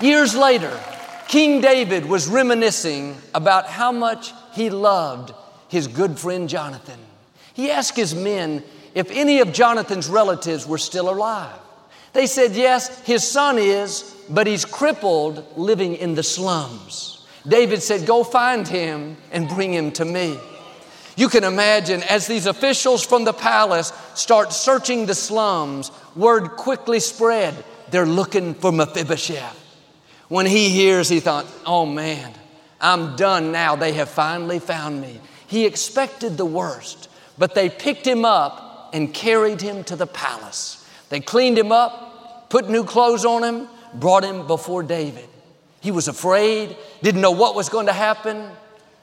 Years 0.00 0.34
later, 0.34 0.78
King 1.28 1.60
David 1.60 2.06
was 2.06 2.26
reminiscing 2.26 3.16
about 3.34 3.66
how 3.66 3.92
much 3.92 4.32
he 4.52 4.70
loved 4.70 5.32
his 5.68 5.86
good 5.86 6.18
friend 6.18 6.48
Jonathan. 6.48 6.98
He 7.54 7.70
asked 7.70 7.96
his 7.96 8.14
men 8.14 8.62
if 8.94 9.10
any 9.10 9.40
of 9.40 9.52
Jonathan's 9.52 10.08
relatives 10.08 10.66
were 10.66 10.78
still 10.78 11.10
alive. 11.10 11.58
They 12.12 12.26
said, 12.26 12.52
Yes, 12.52 13.00
his 13.04 13.26
son 13.26 13.58
is, 13.58 14.02
but 14.30 14.46
he's 14.46 14.64
crippled 14.64 15.44
living 15.56 15.94
in 15.96 16.14
the 16.14 16.22
slums. 16.22 17.17
David 17.48 17.82
said, 17.82 18.06
Go 18.06 18.24
find 18.24 18.68
him 18.68 19.16
and 19.32 19.48
bring 19.48 19.72
him 19.72 19.90
to 19.92 20.04
me. 20.04 20.38
You 21.16 21.28
can 21.28 21.42
imagine 21.42 22.02
as 22.04 22.26
these 22.26 22.46
officials 22.46 23.04
from 23.04 23.24
the 23.24 23.32
palace 23.32 23.92
start 24.14 24.52
searching 24.52 25.06
the 25.06 25.14
slums, 25.14 25.90
word 26.14 26.50
quickly 26.50 27.00
spread 27.00 27.64
they're 27.90 28.06
looking 28.06 28.54
for 28.54 28.70
Mephibosheth. 28.70 29.64
When 30.28 30.46
he 30.46 30.68
hears, 30.68 31.08
he 31.08 31.20
thought, 31.20 31.46
Oh 31.64 31.86
man, 31.86 32.32
I'm 32.80 33.16
done 33.16 33.50
now. 33.50 33.76
They 33.76 33.92
have 33.94 34.10
finally 34.10 34.58
found 34.58 35.00
me. 35.00 35.20
He 35.46 35.64
expected 35.64 36.36
the 36.36 36.44
worst, 36.44 37.08
but 37.38 37.54
they 37.54 37.70
picked 37.70 38.06
him 38.06 38.24
up 38.24 38.90
and 38.92 39.12
carried 39.12 39.60
him 39.60 39.84
to 39.84 39.96
the 39.96 40.06
palace. 40.06 40.86
They 41.08 41.20
cleaned 41.20 41.58
him 41.58 41.72
up, 41.72 42.50
put 42.50 42.68
new 42.68 42.84
clothes 42.84 43.24
on 43.24 43.42
him, 43.42 43.68
brought 43.94 44.24
him 44.24 44.46
before 44.46 44.82
David. 44.82 45.28
He 45.80 45.90
was 45.90 46.08
afraid, 46.08 46.76
didn't 47.02 47.20
know 47.20 47.30
what 47.30 47.54
was 47.54 47.68
going 47.68 47.86
to 47.86 47.92
happen. 47.92 48.48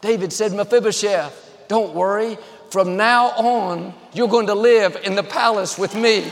David 0.02 0.34
said, 0.34 0.52
Mephibosheth, 0.52 1.66
don't 1.68 1.94
worry. 1.94 2.38
From 2.70 2.98
now 2.98 3.28
on, 3.30 3.94
you're 4.14 4.28
going 4.28 4.48
to 4.48 4.56
live 4.56 4.98
in 5.04 5.16
the 5.16 5.24
palace 5.24 5.78
with 5.78 5.96
me. 5.96 6.30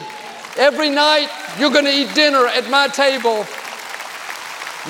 Every 0.57 0.89
night, 0.89 1.29
you're 1.57 1.71
going 1.71 1.85
to 1.85 1.91
eat 1.91 2.13
dinner 2.13 2.45
at 2.47 2.69
my 2.69 2.87
table. 2.87 3.45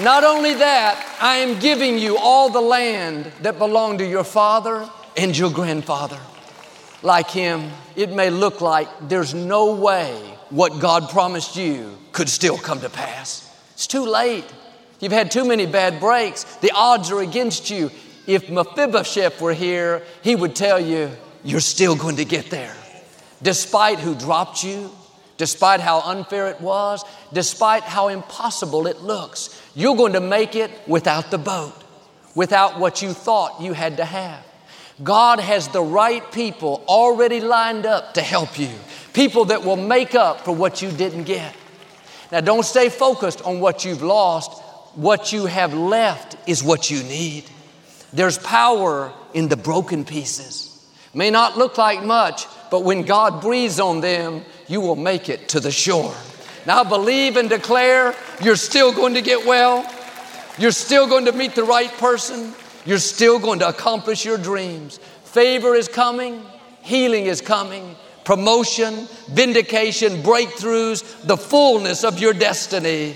Not 0.04 0.24
only 0.24 0.56
that, 0.56 1.18
I 1.22 1.36
am 1.38 1.60
giving 1.60 2.00
you 2.00 2.18
all 2.18 2.50
the 2.50 2.62
land 2.62 3.32
that 3.44 3.60
belonged 3.60 4.00
to 4.00 4.06
your 4.06 4.24
father 4.24 4.89
and 5.16 5.38
your 5.38 5.52
grandfather. 5.52 6.20
Like 7.04 7.30
him, 7.30 7.70
it 7.96 8.12
may 8.12 8.30
look 8.30 8.60
like 8.60 8.88
there's 9.08 9.34
no 9.34 9.76
way 9.76 10.16
what 10.50 10.80
God 10.80 11.10
promised 11.10 11.56
you 11.56 11.96
could 12.12 12.30
still 12.30 12.58
come 12.58 12.80
to 12.82 12.89
pass. 12.89 13.50
It's 13.74 13.88
too 13.88 14.06
late. 14.06 14.46
You've 15.04 15.12
had 15.12 15.32
too 15.32 15.44
many 15.44 15.66
bad 15.66 16.00
breaks. 16.00 16.46
The 16.62 16.72
odds 16.74 17.12
are 17.12 17.20
against 17.20 17.70
you. 17.70 17.92
If 18.26 18.50
Mephibosheth 18.50 19.42
were 19.42 19.54
here, 19.54 20.02
he 20.22 20.34
would 20.34 20.56
tell 20.56 20.80
you, 20.80 21.12
you're 21.44 21.60
still 21.60 21.98
going 21.98 22.16
to 22.16 22.26
get 22.26 22.50
there. 22.50 22.74
Despite 23.42 24.00
who 24.00 24.16
dropped 24.16 24.63
you, 24.63 24.89
despite 25.36 25.82
how 25.82 26.00
unfair 26.00 26.48
it 26.48 26.62
was, 26.62 27.04
despite 27.34 27.84
how 27.84 28.08
impossible 28.08 28.88
it 28.88 29.02
looks, 29.02 29.62
you're 29.76 29.98
going 29.98 30.13
to 30.13 30.22
make 30.22 30.56
it 30.56 30.72
without 30.88 31.32
the 31.32 31.38
boat, 31.38 31.74
without 32.34 32.80
what 32.80 33.02
you 33.02 33.12
thought 33.12 33.60
you 33.62 33.74
had 33.74 33.98
to 33.98 34.06
have. 34.06 34.42
God 35.04 35.42
has 35.42 35.68
the 35.68 35.82
right 35.82 36.32
people 36.32 36.82
already 36.88 37.42
lined 37.42 37.86
up 37.86 38.13
to 38.13 38.22
help 38.22 38.58
you, 38.58 38.70
people 39.12 39.44
that 39.46 39.66
will 39.66 39.76
make 39.76 40.16
up 40.16 40.46
for 40.46 40.56
what 40.56 40.82
you 40.82 40.89
didn't 40.92 41.26
get. 41.26 41.54
Now, 42.32 42.39
don't 42.39 42.63
stay 42.63 42.88
focused 42.88 43.42
on 43.42 43.60
what 43.60 43.84
you've 43.84 44.02
lost. 44.02 44.62
What 44.95 45.34
you 45.34 45.47
have 45.47 45.73
left 45.73 46.38
is 46.47 46.63
what 46.63 46.91
you 46.91 47.01
need. 47.03 47.45
There's 48.12 48.38
power 48.38 49.12
in 49.34 49.47
the 49.47 49.58
broken 49.58 50.06
pieces. 50.06 50.69
May 51.15 51.32
not 51.32 51.58
look 51.58 51.79
like 51.79 52.03
much, 52.03 52.45
but 52.69 52.84
when 52.84 53.01
God 53.01 53.41
breathes 53.41 53.79
on 53.79 54.01
them, 54.01 54.43
you 54.67 54.82
will 54.82 54.95
make 54.95 55.29
it 55.29 55.49
to 55.49 55.60
the 55.60 55.71
shore. 55.71 56.13
Now, 56.67 56.84
believe 56.84 57.38
and 57.38 57.49
declare 57.49 58.15
you're 58.41 58.56
still 58.56 58.93
going 58.93 59.15
to 59.15 59.21
get 59.21 59.45
well. 59.45 59.84
You're 60.60 60.71
still 60.71 61.08
going 61.08 61.25
to 61.25 61.32
meet 61.32 61.56
the 61.56 61.63
right 61.63 61.91
person. 61.93 62.53
You're 62.86 62.99
still 62.99 63.39
going 63.39 63.60
to 63.60 63.69
accomplish 63.69 64.23
your 64.23 64.38
dreams. 64.38 64.99
Favor 65.23 65.73
is 65.73 65.88
coming, 65.88 66.45
healing 66.82 67.25
is 67.25 67.41
coming, 67.41 67.95
promotion, 68.25 69.08
vindication, 69.29 70.21
breakthroughs, 70.21 71.25
the 71.25 71.38
fullness 71.38 72.03
of 72.03 72.19
your 72.19 72.34
destiny 72.34 73.15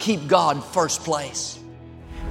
Keep 0.00 0.28
God 0.28 0.64
first 0.64 1.04
place. 1.04 1.60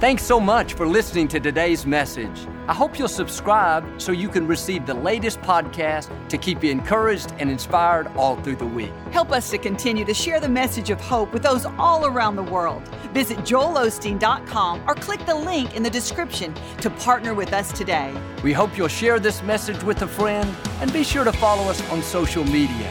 Thanks 0.00 0.24
so 0.24 0.40
much 0.40 0.74
for 0.74 0.88
listening 0.88 1.28
to 1.28 1.38
today's 1.38 1.86
message. 1.86 2.46
I 2.66 2.74
hope 2.74 2.98
you'll 2.98 3.06
subscribe 3.06 3.84
so 4.00 4.10
you 4.10 4.28
can 4.28 4.46
receive 4.46 4.86
the 4.86 4.94
latest 4.94 5.40
podcast 5.42 6.10
to 6.30 6.36
keep 6.36 6.64
you 6.64 6.70
encouraged 6.70 7.32
and 7.38 7.48
inspired 7.48 8.08
all 8.16 8.34
through 8.42 8.56
the 8.56 8.66
week. 8.66 8.90
Help 9.12 9.30
us 9.30 9.50
to 9.50 9.58
continue 9.58 10.04
to 10.04 10.14
share 10.14 10.40
the 10.40 10.48
message 10.48 10.90
of 10.90 11.00
hope 11.00 11.32
with 11.32 11.44
those 11.44 11.64
all 11.78 12.06
around 12.06 12.34
the 12.34 12.42
world. 12.42 12.82
Visit 13.12 13.38
joelosteen.com 13.38 14.82
or 14.88 14.94
click 14.96 15.24
the 15.26 15.34
link 15.34 15.76
in 15.76 15.84
the 15.84 15.90
description 15.90 16.52
to 16.80 16.90
partner 16.90 17.34
with 17.34 17.52
us 17.52 17.70
today. 17.70 18.12
We 18.42 18.52
hope 18.52 18.76
you'll 18.76 18.88
share 18.88 19.20
this 19.20 19.44
message 19.44 19.80
with 19.84 20.02
a 20.02 20.08
friend 20.08 20.52
and 20.80 20.92
be 20.92 21.04
sure 21.04 21.24
to 21.24 21.32
follow 21.32 21.70
us 21.70 21.88
on 21.90 22.02
social 22.02 22.42
media. 22.44 22.90